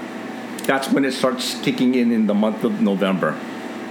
[0.65, 3.39] that's when it starts kicking in in the month of November.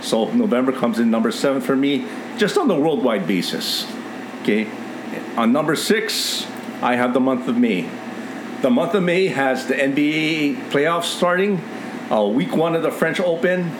[0.03, 2.07] So November comes in number seven for me,
[2.39, 3.87] just on the worldwide basis.
[4.43, 4.69] Okay,
[5.37, 6.47] on number six,
[6.81, 7.89] I have the month of May.
[8.63, 11.59] The month of May has the NBA playoffs starting,
[12.11, 13.71] uh, week one of the French Open,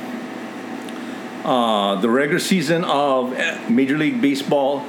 [1.45, 3.33] uh, the regular season of
[3.71, 4.85] Major League Baseball.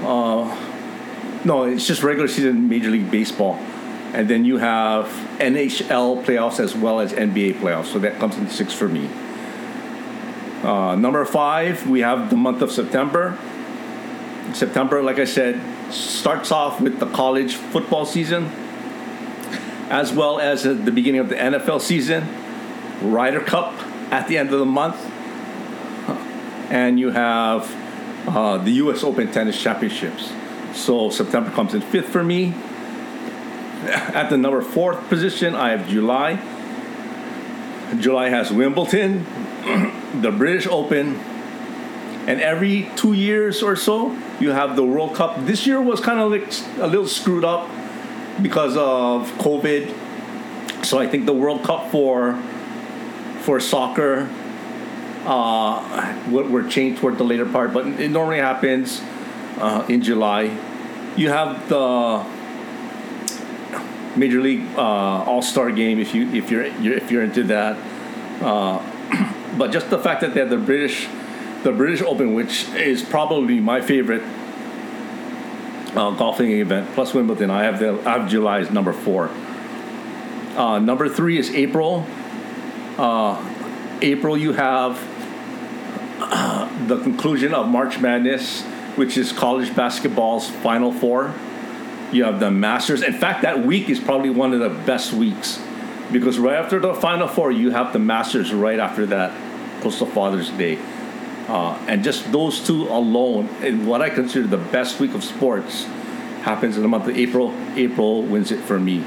[0.00, 0.56] Uh,
[1.44, 3.58] no, it's just regular season Major League Baseball.
[4.16, 5.04] And then you have
[5.38, 7.92] NHL playoffs as well as NBA playoffs.
[7.92, 9.10] So that comes in six for me.
[10.62, 13.38] Uh, number five, we have the month of September.
[14.54, 15.60] September, like I said,
[15.92, 18.46] starts off with the college football season,
[19.90, 22.26] as well as the beginning of the NFL season,
[23.02, 23.74] Ryder Cup
[24.10, 24.96] at the end of the month,
[26.70, 27.70] and you have
[28.26, 29.04] uh, the U.S.
[29.04, 30.32] Open Tennis Championships.
[30.72, 32.54] So September comes in fifth for me.
[34.14, 36.42] At the number fourth position, I have July.
[38.00, 39.24] July has Wimbledon,
[40.20, 41.14] the British Open,
[42.26, 45.36] and every two years or so, you have the World Cup.
[45.46, 47.68] This year was kind of like a little screwed up
[48.42, 50.84] because of COVID.
[50.84, 52.40] So I think the World Cup for
[53.42, 54.28] for soccer
[55.24, 59.00] uh, were changed toward the later part, but it normally happens
[59.58, 60.50] uh, in July.
[61.16, 62.26] You have the
[64.16, 67.76] Major League uh, All Star Game if you if you're, if you're into that.
[68.42, 68.82] Uh,
[69.58, 71.08] but just the fact that they have the British
[71.62, 74.22] the British Open, which is probably my favorite
[75.96, 77.50] uh, golfing event, plus Wimbledon.
[77.50, 79.30] I have the I have July as number four.
[80.56, 82.06] Uh, number three is April.
[82.96, 83.42] Uh,
[84.00, 85.00] April, you have
[86.88, 88.62] the conclusion of March Madness,
[88.96, 91.34] which is college basketball's Final Four.
[92.12, 93.02] You have the Masters.
[93.02, 95.60] In fact, that week is probably one of the best weeks
[96.12, 99.32] because right after the Final Four, you have the Masters right after that,
[99.80, 100.78] close to Father's Day.
[101.48, 105.84] Uh, and just those two alone, in what I consider the best week of sports,
[106.42, 107.54] happens in the month of April.
[107.74, 109.04] April wins it for me.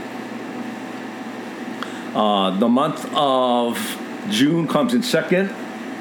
[2.13, 3.77] Uh, the month of
[4.29, 5.49] June comes in second,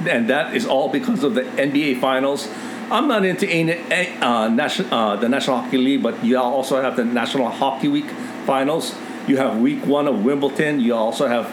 [0.08, 2.48] and that is all because of the NBA Finals.
[2.90, 7.04] I'm not into uh, national, uh, the National Hockey League, but you also have the
[7.04, 8.08] National Hockey Week
[8.46, 8.94] Finals.
[9.26, 10.80] You have Week One of Wimbledon.
[10.80, 11.46] You also have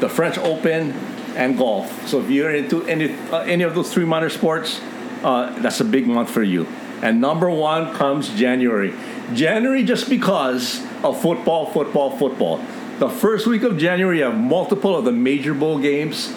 [0.00, 0.92] the French Open
[1.34, 2.06] and golf.
[2.06, 4.82] So if you're into any uh, any of those three minor sports,
[5.22, 6.66] uh, that's a big month for you.
[7.00, 8.92] And number one comes January.
[9.32, 12.62] January just because of football, football, football.
[12.98, 16.28] The first week of January, you have multiple of the major bowl games.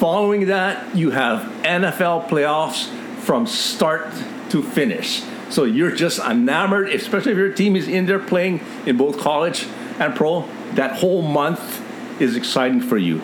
[0.00, 2.92] Following that, you have NFL playoffs
[3.26, 4.06] from start
[4.50, 5.22] to finish.
[5.50, 9.66] So you're just enamored, especially if your team is in there playing in both college
[9.98, 10.48] and pro.
[10.74, 11.82] That whole month
[12.20, 13.20] is exciting for you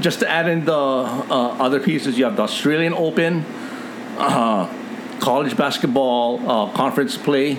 [0.00, 3.44] just to add in the uh, other pieces, you have the Australian Open,
[4.18, 4.66] uh,
[5.20, 7.56] college basketball uh, conference play,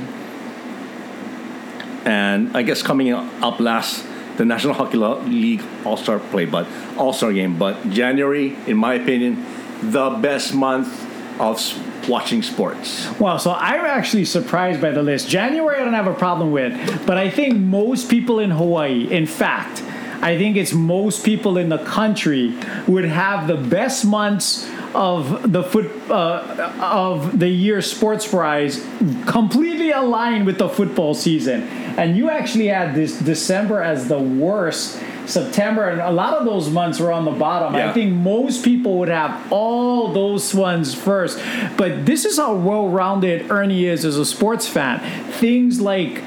[2.06, 4.06] and I guess coming up last
[4.38, 7.58] the National Hockey League All Star play, but All Star game.
[7.58, 9.44] But January, in my opinion,
[9.82, 11.07] the best month
[11.40, 13.08] of watching sports.
[13.20, 15.28] Well, so I'm actually surprised by the list.
[15.30, 19.26] January, I don't have a problem with, but I think most people in Hawaii, in
[19.26, 19.84] fact,
[20.22, 22.56] I think it's most people in the country
[22.88, 28.84] would have the best months of the foot uh, of the year sports prize
[29.28, 31.64] completely aligned with the football season.
[31.98, 35.00] And you actually had this December as the worst.
[35.28, 37.76] September and a lot of those months were on the bottom.
[37.76, 37.90] Yeah.
[37.90, 41.40] I think most people would have all those ones first.
[41.76, 45.00] But this is how well rounded Ernie is as a sports fan.
[45.34, 46.24] Things like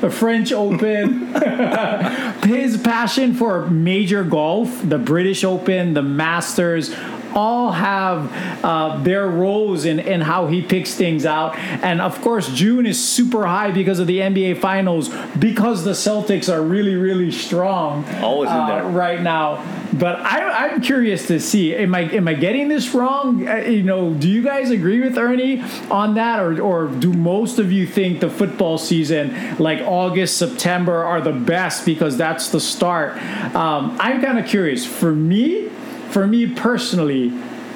[0.00, 1.34] the French Open,
[2.44, 6.94] his passion for major golf, the British Open, the Masters,
[7.36, 8.32] all have
[8.64, 11.56] uh, their roles in, in how he picks things out.
[11.56, 16.52] And of course, June is super high because of the NBA Finals, because the Celtics
[16.52, 18.04] are really, really strong.
[18.22, 19.62] Always in uh, right now.
[19.92, 21.74] But I, am curious to see.
[21.74, 23.46] Am I am I getting this wrong?
[23.46, 27.58] Uh, you know, do you guys agree with Ernie on that, or or do most
[27.58, 32.60] of you think the football season, like August, September, are the best because that's the
[32.60, 33.16] start?
[33.54, 34.84] Um, I'm kind of curious.
[34.84, 35.70] For me,
[36.10, 37.32] for me personally,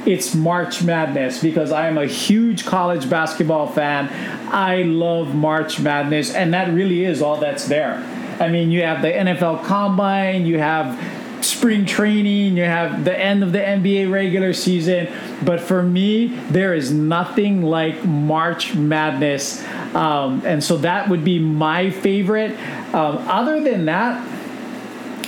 [0.07, 4.09] it's March Madness because I am a huge college basketball fan.
[4.53, 7.97] I love March Madness, and that really is all that's there.
[8.41, 10.99] I mean, you have the NFL Combine, you have
[11.45, 15.09] spring training, you have the end of the NBA regular season.
[15.43, 19.65] But for me, there is nothing like March Madness.
[19.95, 22.53] Um, and so that would be my favorite.
[22.95, 24.27] Um, other than that,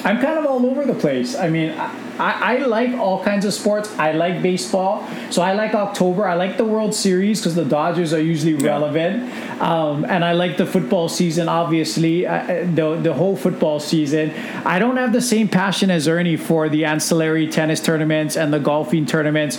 [0.04, 1.36] I'm kind of all over the place.
[1.36, 3.90] I mean, I, I, like all kinds of sports.
[3.98, 6.26] I like baseball, so I like October.
[6.26, 10.56] I like the World Series because the Dodgers are usually relevant, um, and I like
[10.56, 11.48] the football season.
[11.48, 14.32] Obviously, uh, uh, the the whole football season.
[14.64, 18.60] I don't have the same passion as Ernie for the ancillary tennis tournaments and the
[18.60, 19.58] golfing tournaments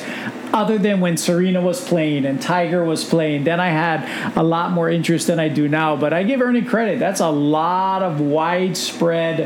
[0.54, 3.44] other than when Serena was playing and Tiger was playing.
[3.44, 5.96] Then I had a lot more interest than I do now.
[5.96, 7.00] But I give Ernie credit.
[7.00, 9.42] That's a lot of widespread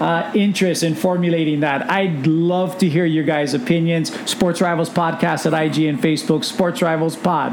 [0.00, 1.90] uh, interest in formulating that.
[1.90, 4.12] I'd love to hear your guys' opinions.
[4.30, 7.52] Sports Rivals Podcast at IG and Facebook, Sports Rivals Pod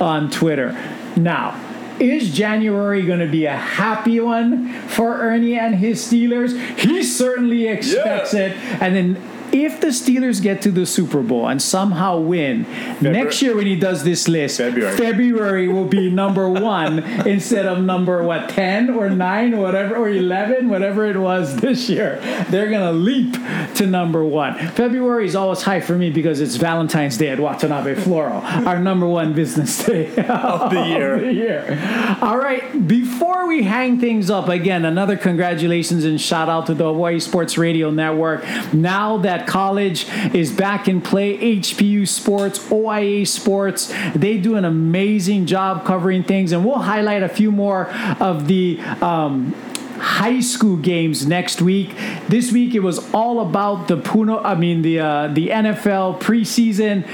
[0.00, 0.72] on Twitter.
[1.16, 1.64] Now,
[2.00, 6.58] is January going to be a happy one for Ernie and his Steelers?
[6.78, 8.46] He certainly expects yeah.
[8.46, 8.56] it.
[8.80, 13.24] And then if the Steelers get to the Super Bowl and somehow win February.
[13.24, 17.82] next year when he does this list, February, February will be number one instead of
[17.82, 22.18] number what ten or nine or whatever or eleven, whatever it was this year.
[22.50, 23.34] They're gonna leap
[23.74, 24.56] to number one.
[24.70, 29.06] February is always high for me because it's Valentine's Day at Watanabe Floral, our number
[29.06, 31.08] one business day of the year.
[31.18, 32.18] Of the year.
[32.20, 36.84] All right, before we hang things up, again, another congratulations and shout out to the
[36.84, 38.44] Hawaii Sports Radio Network.
[38.74, 41.38] Now that college is back in play.
[41.38, 47.28] HPU Sports, OIA Sports, they do an amazing job covering things, and we'll highlight a
[47.28, 47.88] few more
[48.20, 48.80] of the.
[49.00, 49.54] Um,
[49.98, 51.92] high school games next week.
[52.28, 57.04] This week it was all about the Puno, I mean the uh, the NFL preseason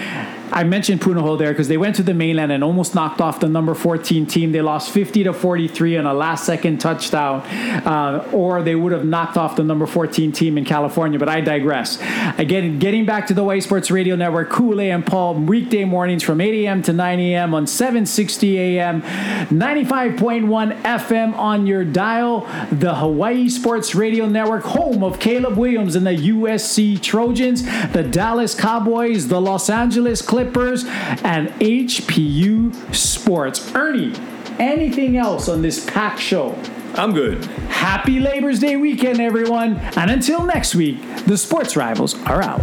[0.53, 3.49] I mentioned Punahou there because they went to the mainland and almost knocked off the
[3.49, 4.53] number 14 team.
[4.53, 7.41] They lost 50 to 43 on a last second touchdown,
[7.87, 11.19] uh, or they would have knocked off the number 14 team in California.
[11.19, 11.99] But I digress.
[12.39, 16.41] Again, getting back to the Way Sports Radio Network, Kool and Paul, weekday mornings from
[16.41, 16.83] 8 a.m.
[16.83, 17.55] to 9 a.m.
[17.55, 22.41] on 760 a.m., 95.1 FM on your dial,
[22.71, 28.55] the Hawaii Sports Radio Network, home of Caleb Williams and the USC Trojans, the Dallas
[28.55, 30.23] Cowboys, the Los Angeles.
[30.35, 30.85] Clippers,
[31.23, 33.73] and HPU Sports.
[33.73, 34.13] Ernie,
[34.59, 36.59] anything else on this pack show?
[36.95, 37.45] I'm good.
[37.71, 39.77] Happy Labor's Day weekend, everyone.
[39.97, 42.61] And until next week, the sports rivals are out.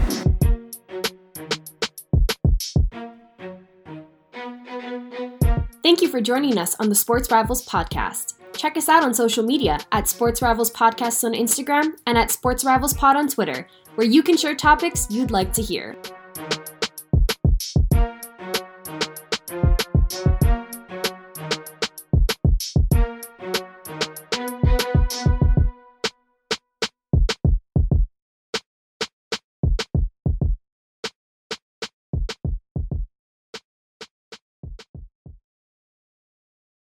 [5.81, 8.33] Thank you for joining us on the Sports Rivals podcast.
[8.53, 12.65] Check us out on social media at Sports Rivals Podcast on Instagram and at Sports
[12.65, 13.65] Rivals Pod on Twitter,
[13.95, 15.95] where you can share topics you'd like to hear.